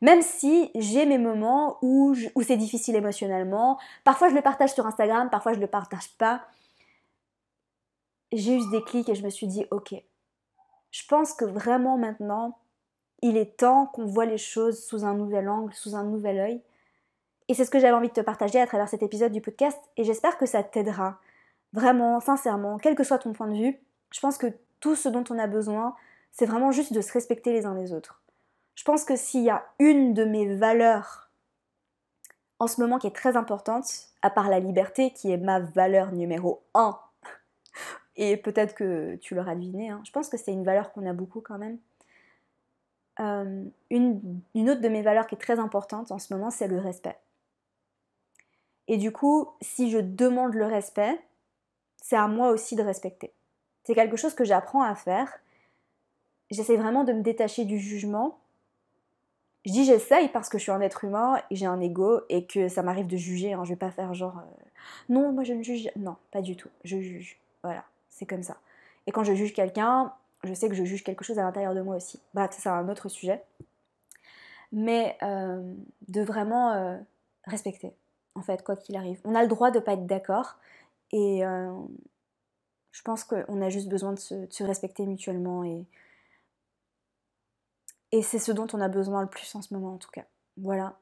Même 0.00 0.22
si 0.22 0.70
j'ai 0.74 1.06
mes 1.06 1.18
moments 1.18 1.78
où, 1.82 2.14
où 2.34 2.42
c'est 2.42 2.56
difficile 2.56 2.96
émotionnellement. 2.96 3.78
Parfois 4.04 4.28
je 4.28 4.34
le 4.34 4.42
partage 4.42 4.72
sur 4.72 4.86
Instagram, 4.86 5.28
parfois 5.28 5.52
je 5.52 5.58
le 5.58 5.66
partage 5.66 6.08
pas. 6.18 6.42
J'ai 8.32 8.56
eu 8.56 8.70
des 8.70 8.82
clics 8.82 9.08
et 9.08 9.14
je 9.14 9.24
me 9.24 9.30
suis 9.30 9.46
dit, 9.46 9.66
ok, 9.70 9.94
je 10.90 11.02
pense 11.06 11.32
que 11.32 11.44
vraiment 11.44 11.96
maintenant, 11.96 12.58
il 13.22 13.36
est 13.36 13.56
temps 13.56 13.86
qu'on 13.86 14.06
voit 14.06 14.26
les 14.26 14.38
choses 14.38 14.84
sous 14.84 15.04
un 15.04 15.14
nouvel 15.14 15.48
angle, 15.48 15.72
sous 15.74 15.96
un 15.96 16.04
nouvel 16.04 16.38
œil. 16.38 16.62
Et 17.48 17.54
c'est 17.54 17.64
ce 17.64 17.70
que 17.70 17.78
j'avais 17.78 17.94
envie 17.94 18.08
de 18.08 18.12
te 18.12 18.20
partager 18.20 18.60
à 18.60 18.66
travers 18.66 18.88
cet 18.88 19.02
épisode 19.02 19.32
du 19.32 19.40
podcast 19.40 19.78
et 19.96 20.04
j'espère 20.04 20.36
que 20.36 20.46
ça 20.46 20.62
t'aidera. 20.62 21.18
Vraiment, 21.72 22.20
sincèrement, 22.20 22.78
quel 22.78 22.94
que 22.94 23.04
soit 23.04 23.18
ton 23.18 23.32
point 23.32 23.48
de 23.48 23.56
vue, 23.56 23.78
je 24.12 24.20
pense 24.20 24.38
que 24.38 24.46
tout 24.80 24.94
ce 24.94 25.08
dont 25.08 25.24
on 25.30 25.38
a 25.38 25.46
besoin, 25.46 25.94
c'est 26.30 26.46
vraiment 26.46 26.72
juste 26.72 26.92
de 26.92 27.00
se 27.00 27.12
respecter 27.12 27.52
les 27.52 27.66
uns 27.66 27.74
les 27.74 27.92
autres. 27.92 28.22
Je 28.74 28.84
pense 28.84 29.04
que 29.04 29.16
s'il 29.16 29.42
y 29.42 29.50
a 29.50 29.64
une 29.78 30.14
de 30.14 30.24
mes 30.24 30.54
valeurs 30.54 31.30
en 32.60 32.66
ce 32.66 32.80
moment 32.80 32.98
qui 32.98 33.06
est 33.06 33.14
très 33.14 33.36
importante, 33.36 33.86
à 34.22 34.30
part 34.30 34.48
la 34.48 34.60
liberté 34.60 35.12
qui 35.12 35.30
est 35.30 35.36
ma 35.36 35.60
valeur 35.60 36.12
numéro 36.12 36.62
1, 36.74 36.98
et 38.18 38.36
peut-être 38.36 38.74
que 38.74 39.14
tu 39.16 39.34
l'auras 39.34 39.54
deviné, 39.54 39.90
hein, 39.90 40.02
je 40.04 40.10
pense 40.10 40.28
que 40.28 40.36
c'est 40.36 40.52
une 40.52 40.64
valeur 40.64 40.92
qu'on 40.92 41.06
a 41.06 41.12
beaucoup 41.12 41.40
quand 41.40 41.56
même. 41.56 41.78
Euh, 43.20 43.64
une, 43.90 44.42
autre 44.68 44.80
de 44.80 44.88
mes 44.88 45.02
valeurs 45.02 45.26
qui 45.26 45.36
est 45.36 45.38
très 45.38 45.58
importante 45.58 46.10
en 46.10 46.18
ce 46.18 46.34
moment, 46.34 46.50
c'est 46.50 46.68
le 46.68 46.78
respect. 46.78 47.16
Et 48.88 48.96
du 48.96 49.12
coup, 49.12 49.48
si 49.60 49.90
je 49.90 49.98
demande 49.98 50.54
le 50.54 50.66
respect, 50.66 51.18
c'est 52.02 52.16
à 52.16 52.26
moi 52.26 52.50
aussi 52.50 52.74
de 52.74 52.82
respecter. 52.82 53.32
C'est 53.84 53.94
quelque 53.94 54.16
chose 54.16 54.34
que 54.34 54.44
j'apprends 54.44 54.82
à 54.82 54.94
faire. 54.94 55.40
J'essaie 56.50 56.76
vraiment 56.76 57.04
de 57.04 57.12
me 57.12 57.22
détacher 57.22 57.64
du 57.64 57.78
jugement. 57.78 58.38
Je 59.64 59.72
dis 59.72 59.84
j'essaye 59.84 60.28
parce 60.28 60.48
que 60.48 60.58
je 60.58 60.64
suis 60.64 60.72
un 60.72 60.80
être 60.80 61.04
humain 61.04 61.40
et 61.50 61.56
j'ai 61.56 61.66
un 61.66 61.80
ego 61.80 62.20
et 62.28 62.46
que 62.46 62.68
ça 62.68 62.82
m'arrive 62.82 63.06
de 63.06 63.16
juger. 63.16 63.52
Hein. 63.52 63.64
Je 63.64 63.70
vais 63.70 63.76
pas 63.76 63.90
faire 63.90 64.14
genre 64.14 64.38
euh, 64.38 64.64
non, 65.08 65.32
moi 65.32 65.44
je 65.44 65.52
ne 65.52 65.62
juge. 65.62 65.90
Non, 65.96 66.16
pas 66.30 66.40
du 66.40 66.56
tout. 66.56 66.70
Je 66.84 66.98
juge. 67.00 67.38
Voilà, 67.62 67.84
c'est 68.10 68.26
comme 68.26 68.42
ça. 68.42 68.56
Et 69.06 69.12
quand 69.12 69.24
je 69.24 69.34
juge 69.34 69.52
quelqu'un, 69.54 70.12
je 70.44 70.52
sais 70.54 70.68
que 70.68 70.74
je 70.74 70.84
juge 70.84 71.02
quelque 71.02 71.24
chose 71.24 71.38
à 71.38 71.42
l'intérieur 71.42 71.74
de 71.74 71.80
moi 71.80 71.96
aussi. 71.96 72.20
Bah, 72.34 72.48
c'est 72.50 72.68
un 72.68 72.88
autre 72.88 73.08
sujet. 73.08 73.42
Mais 74.70 75.16
euh, 75.22 75.74
de 76.08 76.20
vraiment 76.20 76.72
euh, 76.72 76.98
respecter 77.44 77.94
en 78.34 78.42
fait, 78.42 78.62
quoi 78.62 78.76
qu'il 78.76 78.96
arrive. 78.96 79.20
On 79.24 79.34
a 79.34 79.42
le 79.42 79.48
droit 79.48 79.70
de 79.70 79.78
ne 79.78 79.84
pas 79.84 79.94
être 79.94 80.06
d'accord 80.06 80.56
et 81.10 81.44
euh, 81.44 81.72
je 82.92 83.02
pense 83.02 83.24
qu'on 83.24 83.62
a 83.62 83.68
juste 83.68 83.88
besoin 83.88 84.12
de 84.12 84.18
se, 84.18 84.62
respecter 84.62 85.06
mutuellement 85.06 85.64
et 85.64 85.84
c'est 88.22 88.38
ce 88.38 88.52
dont 88.52 88.66
on 88.72 88.80
a 88.80 88.88
besoin 88.88 89.22
le 89.22 89.28
plus 89.28 89.54
en 89.54 89.62
ce 89.62 89.74
moment 89.74 89.94
en 89.94 89.98
tout 89.98 90.10
cas. 90.10 90.24
Voilà. 90.56 90.98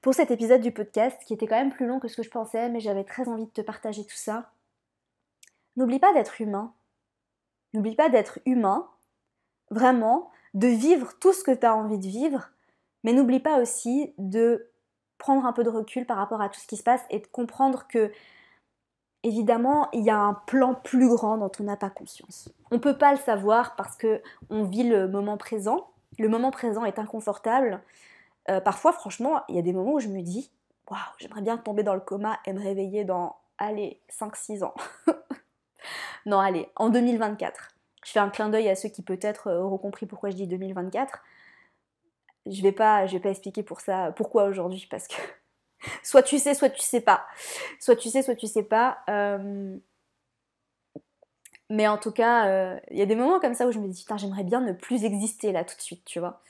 pour 0.00 0.14
cet 0.14 0.30
épisode 0.30 0.62
du 0.62 0.72
podcast 0.72 1.22
qui 1.26 1.34
était 1.34 1.46
quand 1.46 1.56
même 1.56 1.72
plus 1.72 1.86
long 1.86 2.00
que 2.00 2.08
ce 2.08 2.16
que 2.16 2.22
je 2.22 2.30
pensais, 2.30 2.68
mais 2.68 2.80
j'avais 2.80 3.04
très 3.04 3.28
envie 3.28 3.46
de 3.46 3.50
te 3.50 3.60
partager 3.60 4.04
tout 4.04 4.16
ça. 4.16 4.50
N'oublie 5.80 5.98
pas 5.98 6.12
d'être 6.12 6.42
humain. 6.42 6.74
N'oublie 7.72 7.94
pas 7.94 8.10
d'être 8.10 8.38
humain, 8.44 8.86
vraiment, 9.70 10.30
de 10.52 10.66
vivre 10.66 11.14
tout 11.18 11.32
ce 11.32 11.42
que 11.42 11.52
tu 11.52 11.64
as 11.64 11.74
envie 11.74 11.96
de 11.96 12.06
vivre, 12.06 12.50
mais 13.02 13.14
n'oublie 13.14 13.40
pas 13.40 13.58
aussi 13.62 14.12
de 14.18 14.68
prendre 15.16 15.46
un 15.46 15.54
peu 15.54 15.64
de 15.64 15.70
recul 15.70 16.04
par 16.04 16.18
rapport 16.18 16.42
à 16.42 16.50
tout 16.50 16.60
ce 16.60 16.66
qui 16.66 16.76
se 16.76 16.82
passe 16.82 17.00
et 17.08 17.18
de 17.18 17.26
comprendre 17.26 17.86
que 17.88 18.12
évidemment, 19.22 19.88
il 19.94 20.02
y 20.02 20.10
a 20.10 20.18
un 20.18 20.34
plan 20.34 20.74
plus 20.74 21.08
grand 21.08 21.38
dont 21.38 21.52
on 21.58 21.62
n'a 21.62 21.78
pas 21.78 21.88
conscience. 21.88 22.50
On 22.70 22.74
ne 22.74 22.80
peut 22.80 22.98
pas 22.98 23.12
le 23.12 23.18
savoir 23.18 23.74
parce 23.74 23.96
que 23.96 24.20
on 24.50 24.64
vit 24.64 24.86
le 24.86 25.08
moment 25.08 25.38
présent. 25.38 25.88
Le 26.18 26.28
moment 26.28 26.50
présent 26.50 26.84
est 26.84 26.98
inconfortable. 26.98 27.80
Euh, 28.50 28.60
parfois, 28.60 28.92
franchement, 28.92 29.44
il 29.48 29.56
y 29.56 29.58
a 29.58 29.62
des 29.62 29.72
moments 29.72 29.94
où 29.94 30.00
je 30.00 30.08
me 30.08 30.20
dis 30.20 30.50
Waouh, 30.90 31.00
j'aimerais 31.16 31.40
bien 31.40 31.56
tomber 31.56 31.84
dans 31.84 31.94
le 31.94 32.00
coma 32.00 32.38
et 32.44 32.52
me 32.52 32.60
réveiller 32.60 33.04
dans, 33.04 33.36
allez, 33.56 34.02
5-6 34.10 34.62
ans. 34.62 34.74
non, 36.26 36.38
allez, 36.38 36.68
en 36.76 36.88
2024. 36.88 37.74
Je 38.04 38.12
fais 38.12 38.18
un 38.18 38.30
clin 38.30 38.48
d'œil 38.48 38.68
à 38.68 38.74
ceux 38.74 38.88
qui 38.88 39.02
peut-être 39.02 39.48
euh, 39.48 39.60
auront 39.60 39.78
compris 39.78 40.06
pourquoi 40.06 40.30
je 40.30 40.36
dis 40.36 40.46
2024. 40.46 41.22
Je 42.46 42.62
vais 42.62 42.72
pas, 42.72 43.06
je 43.06 43.12
vais 43.12 43.20
pas 43.20 43.30
expliquer 43.30 43.62
pour 43.62 43.80
ça 43.80 44.12
pourquoi 44.16 44.44
aujourd'hui 44.44 44.86
parce 44.90 45.06
que 45.06 45.16
soit 46.02 46.22
tu 46.22 46.38
sais, 46.38 46.54
soit 46.54 46.70
tu 46.70 46.82
sais 46.82 47.00
pas. 47.00 47.26
Soit 47.78 47.96
tu 47.96 48.08
sais, 48.08 48.22
soit 48.22 48.36
tu 48.36 48.46
sais 48.46 48.62
pas. 48.62 48.98
Euh, 49.10 49.76
mais 51.68 51.86
en 51.86 51.98
tout 51.98 52.10
cas, 52.10 52.48
euh, 52.48 52.80
il 52.90 52.98
y 52.98 53.02
a 53.02 53.06
des 53.06 53.14
moments 53.14 53.38
comme 53.38 53.54
ça 53.54 53.66
où 53.66 53.72
je 53.72 53.78
me 53.78 53.86
dis, 53.88 54.02
putain, 54.02 54.16
j'aimerais 54.16 54.42
bien 54.42 54.60
ne 54.60 54.72
plus 54.72 55.04
exister 55.04 55.52
là 55.52 55.64
tout 55.64 55.76
de 55.76 55.82
suite, 55.82 56.04
tu 56.04 56.18
vois. 56.18 56.42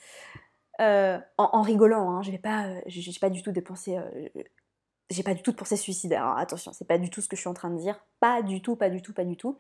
En, 1.37 1.61
rigolant, 1.61 2.11
hein, 2.11 2.23
je 2.23 2.31
vais 2.31 2.39
pas, 2.39 2.67
pas 3.21 3.29
du 3.29 3.43
tout 3.43 3.53
de 3.53 3.61
pensée, 3.61 3.99
j'ai 5.11 5.23
pas 5.23 5.35
du 5.35 5.43
tout 5.43 5.53
de 5.53 5.57
pensée 5.57 5.77
suicidaire. 5.77 6.25
Hein, 6.25 6.37
attention, 6.39 6.73
c'est 6.73 6.87
pas 6.87 6.99
du 6.99 7.11
tout 7.11 7.21
ce 7.21 7.29
que 7.29 7.37
je 7.37 7.41
suis 7.41 7.49
en 7.49 7.55
train 7.55 7.71
de 7.71 7.79
dire, 7.79 8.01
pas 8.21 8.43
du 8.43 8.63
tout, 8.63 8.77
pas 8.77 8.91
du 8.91 9.03
tout, 9.03 9.13
pas 9.13 9.25
du 9.25 9.37
tout. 9.37 9.59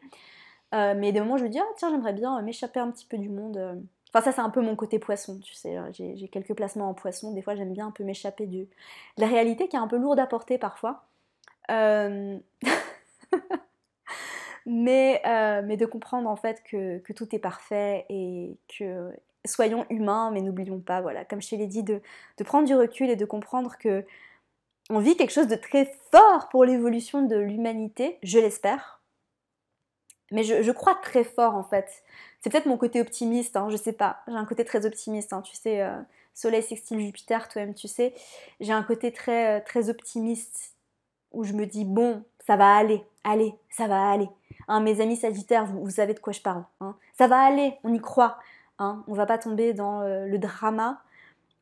mais 0.72 1.12
des 1.12 1.20
moments 1.20 1.36
je 1.36 1.44
me 1.44 1.48
dis, 1.48 1.58
ah 1.58 1.64
tiens, 1.76 1.90
j'aimerais 1.90 2.12
bien 2.12 2.40
m'échapper 2.42 2.80
un 2.80 2.90
petit 2.90 3.06
peu 3.06 3.18
du 3.18 3.28
monde. 3.28 3.82
Enfin, 4.12 4.24
ça, 4.24 4.32
c'est 4.32 4.40
un 4.40 4.50
peu 4.50 4.60
mon 4.60 4.76
côté 4.76 4.98
poisson, 4.98 5.38
tu 5.38 5.54
sais. 5.54 5.76
J'ai 5.92 6.28
quelques 6.28 6.54
placements 6.54 6.88
en 6.88 6.94
poisson. 6.94 7.32
Des 7.32 7.42
fois, 7.42 7.54
j'aime 7.54 7.72
bien 7.72 7.88
un 7.88 7.92
peu 7.92 8.04
m'échapper 8.04 8.46
de 8.46 8.66
la 9.18 9.26
réalité 9.26 9.68
qui 9.68 9.76
est 9.76 9.80
un 9.80 9.88
peu 9.88 9.98
lourde 9.98 10.18
à 10.18 10.26
porter 10.26 10.58
parfois. 10.58 11.04
Euh, 11.70 12.38
mais, 14.66 15.22
euh, 15.26 15.62
mais 15.64 15.76
de 15.76 15.86
comprendre 15.86 16.28
en 16.28 16.36
fait 16.36 16.62
que, 16.64 16.98
tout 17.12 17.34
est 17.34 17.38
parfait 17.38 18.06
et 18.08 18.56
que 18.76 19.12
soyons 19.46 19.86
humains, 19.90 20.30
mais 20.32 20.42
n'oublions 20.42 20.80
pas, 20.80 21.00
voilà, 21.00 21.24
comme 21.24 21.40
je 21.40 21.50
te 21.50 21.54
l'ai 21.54 21.66
dit, 21.66 21.82
de, 21.82 22.02
de, 22.38 22.44
prendre 22.44 22.66
du 22.66 22.74
recul 22.74 23.08
et 23.08 23.16
de 23.16 23.24
comprendre 23.24 23.76
que 23.78 24.04
on 24.90 24.98
vit 24.98 25.16
quelque 25.16 25.32
chose 25.32 25.48
de 25.48 25.56
très 25.56 25.92
fort 26.10 26.48
pour 26.50 26.64
l'évolution 26.64 27.22
de 27.22 27.36
l'humanité, 27.36 28.18
je 28.22 28.38
l'espère. 28.38 29.00
Mais 30.32 30.44
je, 30.44 30.70
crois 30.70 30.94
très 30.94 31.24
fort 31.24 31.54
en 31.56 31.64
fait 31.64 32.04
c'est 32.40 32.50
peut-être 32.50 32.66
mon 32.66 32.78
côté 32.78 33.00
optimiste, 33.00 33.56
hein, 33.56 33.68
je 33.70 33.76
sais 33.76 33.92
pas. 33.92 34.22
J'ai 34.26 34.34
un 34.34 34.44
côté 34.44 34.64
très 34.64 34.86
optimiste, 34.86 35.32
hein, 35.32 35.42
tu 35.42 35.54
sais, 35.54 35.82
euh, 35.82 36.00
Soleil 36.34 36.62
sextile 36.62 37.00
Jupiter, 37.00 37.48
toi-même, 37.48 37.74
tu 37.74 37.86
sais. 37.86 38.14
J'ai 38.60 38.72
un 38.72 38.82
côté 38.82 39.12
très, 39.12 39.58
euh, 39.58 39.64
très 39.64 39.90
optimiste 39.90 40.74
où 41.32 41.44
je 41.44 41.52
me 41.52 41.66
dis, 41.66 41.84
bon, 41.84 42.24
ça 42.46 42.56
va 42.56 42.76
aller, 42.76 43.04
allez, 43.24 43.54
ça 43.70 43.88
va 43.88 44.10
aller. 44.10 44.28
Hein, 44.68 44.80
mes 44.80 45.00
amis 45.00 45.16
Sagittaires, 45.16 45.66
vous, 45.66 45.90
savez 45.90 46.14
de 46.14 46.18
quoi 46.18 46.32
je 46.32 46.40
parle. 46.40 46.64
Ça 47.18 47.26
va 47.26 47.40
aller, 47.40 47.74
on 47.84 47.92
y 47.92 48.00
croit. 48.00 48.38
Hein, 48.78 49.04
on 49.06 49.14
va 49.14 49.26
pas 49.26 49.36
tomber 49.36 49.74
dans 49.74 50.00
euh, 50.00 50.24
le 50.24 50.38
drama. 50.38 51.02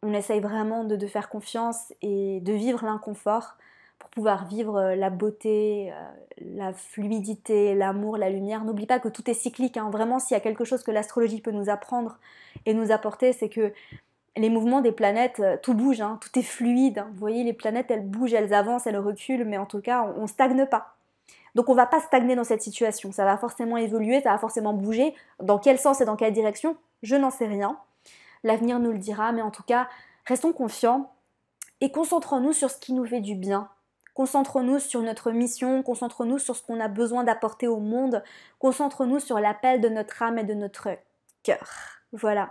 On 0.02 0.14
essaye 0.14 0.40
vraiment 0.40 0.84
de, 0.84 0.96
de 0.96 1.06
faire 1.06 1.28
confiance 1.28 1.92
et 2.02 2.40
de 2.40 2.52
vivre 2.52 2.84
l'inconfort 2.84 3.56
pour 3.98 4.10
pouvoir 4.10 4.46
vivre 4.46 4.76
euh, 4.76 4.94
la 4.94 5.10
beauté, 5.10 5.92
euh, 5.92 5.94
la 6.40 6.72
fluidité, 6.72 7.74
l'amour, 7.74 8.16
la 8.16 8.30
lumière. 8.30 8.64
N'oublie 8.64 8.86
pas 8.86 9.00
que 9.00 9.08
tout 9.08 9.28
est 9.28 9.34
cyclique. 9.34 9.76
Hein. 9.76 9.90
Vraiment, 9.90 10.18
s'il 10.18 10.34
y 10.34 10.38
a 10.38 10.40
quelque 10.40 10.64
chose 10.64 10.82
que 10.82 10.90
l'astrologie 10.90 11.40
peut 11.40 11.50
nous 11.50 11.68
apprendre 11.68 12.18
et 12.66 12.74
nous 12.74 12.92
apporter, 12.92 13.32
c'est 13.32 13.48
que 13.48 13.72
les 14.36 14.50
mouvements 14.50 14.80
des 14.80 14.92
planètes, 14.92 15.40
euh, 15.40 15.56
tout 15.60 15.74
bouge, 15.74 16.00
hein. 16.00 16.18
tout 16.20 16.38
est 16.38 16.42
fluide. 16.42 16.98
Hein. 16.98 17.08
Vous 17.12 17.18
voyez, 17.18 17.42
les 17.42 17.52
planètes, 17.52 17.90
elles 17.90 18.06
bougent, 18.06 18.34
elles 18.34 18.54
avancent, 18.54 18.86
elles 18.86 18.98
reculent, 18.98 19.44
mais 19.44 19.58
en 19.58 19.66
tout 19.66 19.80
cas, 19.80 20.12
on, 20.16 20.22
ne 20.22 20.26
stagne 20.26 20.64
pas. 20.66 20.94
Donc 21.54 21.68
on 21.68 21.74
va 21.74 21.86
pas 21.86 22.00
stagner 22.00 22.36
dans 22.36 22.44
cette 22.44 22.62
situation. 22.62 23.10
Ça 23.10 23.24
va 23.24 23.36
forcément 23.36 23.76
évoluer, 23.76 24.20
ça 24.20 24.30
va 24.30 24.38
forcément 24.38 24.74
bouger. 24.74 25.14
Dans 25.42 25.58
quel 25.58 25.78
sens 25.78 26.00
et 26.00 26.04
dans 26.04 26.14
quelle 26.14 26.32
direction? 26.32 26.76
Je 27.02 27.16
n'en 27.16 27.30
sais 27.30 27.46
rien. 27.46 27.78
L'avenir 28.44 28.78
nous 28.78 28.92
le 28.92 28.98
dira, 28.98 29.32
mais 29.32 29.42
en 29.42 29.50
tout 29.50 29.62
cas, 29.62 29.88
restons 30.26 30.52
confiants 30.52 31.12
et 31.80 31.90
concentrons-nous 31.92 32.52
sur 32.52 32.70
ce 32.70 32.78
qui 32.78 32.92
nous 32.92 33.06
fait 33.06 33.20
du 33.20 33.34
bien, 33.34 33.68
Concentrons-nous 34.18 34.80
sur 34.80 35.00
notre 35.00 35.30
mission, 35.30 35.84
concentrons-nous 35.84 36.40
sur 36.40 36.56
ce 36.56 36.62
qu'on 36.64 36.80
a 36.80 36.88
besoin 36.88 37.22
d'apporter 37.22 37.68
au 37.68 37.78
monde, 37.78 38.24
concentrons-nous 38.58 39.20
sur 39.20 39.38
l'appel 39.38 39.80
de 39.80 39.88
notre 39.88 40.20
âme 40.24 40.40
et 40.40 40.42
de 40.42 40.54
notre 40.54 40.88
cœur. 41.44 42.00
Voilà. 42.12 42.50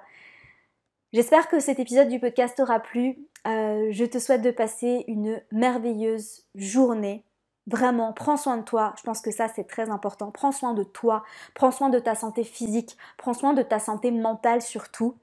J'espère 1.12 1.50
que 1.50 1.60
cet 1.60 1.78
épisode 1.78 2.08
du 2.08 2.22
podcast 2.22 2.56
t'aura 2.56 2.80
plu. 2.80 3.18
Euh, 3.46 3.90
je 3.92 4.06
te 4.06 4.18
souhaite 4.18 4.44
de 4.44 4.52
passer 4.52 5.04
une 5.10 5.42
merveilleuse 5.52 6.46
journée. 6.56 7.26
Vraiment, 7.66 8.14
prends 8.14 8.38
soin 8.38 8.56
de 8.56 8.64
toi. 8.64 8.94
Je 8.98 9.04
pense 9.04 9.20
que 9.20 9.32
ça, 9.32 9.50
c'est 9.50 9.68
très 9.68 9.90
important. 9.90 10.32
Prends 10.32 10.54
soin 10.54 10.74
de 10.74 10.84
toi. 10.84 11.26
Prends 11.54 11.72
soin 11.72 11.90
de 11.90 12.00
ta 12.00 12.16
santé 12.16 12.46
physique. 12.46 12.96
Prends 13.18 13.34
soin 13.34 13.52
de 13.52 13.62
ta 13.62 13.80
santé 13.80 14.12
mentale 14.12 14.62
surtout 14.62 15.18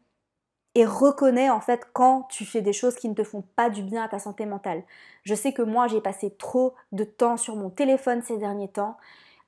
et 0.75 0.85
reconnais 0.85 1.51
en 1.51 1.61
fait 1.61 1.87
quand 1.93 2.23
tu 2.25 2.45
fais 2.45 2.63
des 2.63 2.73
choses 2.73 2.97
qui 2.97 3.09
ne 3.09 3.15
te 3.15 3.25
font 3.25 3.45
pas 3.57 3.71
du 3.71 3.83
bien 3.83 4.03
à 4.03 4.09
ta 4.09 4.19
santé 4.19 4.47
mentale. 4.47 4.83
Je 5.23 5.35
sais 5.35 5.53
que 5.53 5.63
moi 5.63 5.87
j'ai 5.87 6.01
passé 6.01 6.35
trop 6.37 6.75
de 6.93 7.05
temps 7.05 7.37
sur 7.37 7.57
mon 7.57 7.71
téléphone 7.71 8.23
ces 8.23 8.39
derniers 8.39 8.69
temps 8.69 8.97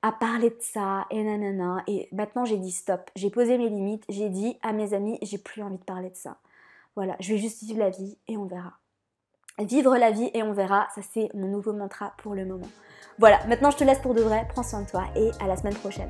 à 0.01 0.11
parler 0.11 0.51
de 0.51 0.61
ça 0.61 1.05
et 1.09 1.23
nanana 1.23 1.83
et 1.87 2.07
maintenant 2.11 2.45
j'ai 2.45 2.57
dit 2.57 2.71
stop, 2.71 3.09
j'ai 3.15 3.29
posé 3.29 3.57
mes 3.57 3.69
limites, 3.69 4.05
j'ai 4.09 4.29
dit 4.29 4.57
à 4.61 4.71
mes 4.71 4.93
amis 4.93 5.17
j'ai 5.21 5.37
plus 5.37 5.61
envie 5.61 5.77
de 5.77 5.83
parler 5.83 6.09
de 6.09 6.15
ça. 6.15 6.37
Voilà, 6.95 7.15
je 7.19 7.33
vais 7.33 7.39
juste 7.39 7.63
vivre 7.63 7.79
la 7.79 7.89
vie 7.89 8.17
et 8.27 8.37
on 8.37 8.45
verra. 8.45 8.73
Vivre 9.59 9.97
la 9.97 10.11
vie 10.11 10.29
et 10.33 10.43
on 10.43 10.53
verra, 10.53 10.87
ça 10.95 11.01
c'est 11.13 11.29
mon 11.33 11.47
nouveau 11.47 11.73
mantra 11.73 12.13
pour 12.17 12.35
le 12.35 12.45
moment. 12.45 12.69
Voilà, 13.19 13.45
maintenant 13.47 13.71
je 13.71 13.77
te 13.77 13.83
laisse 13.83 13.99
pour 13.99 14.13
de 14.13 14.21
vrai, 14.21 14.47
prends 14.49 14.63
soin 14.63 14.81
de 14.81 14.89
toi 14.89 15.05
et 15.15 15.31
à 15.39 15.47
la 15.47 15.57
semaine 15.57 15.75
prochaine. 15.75 16.09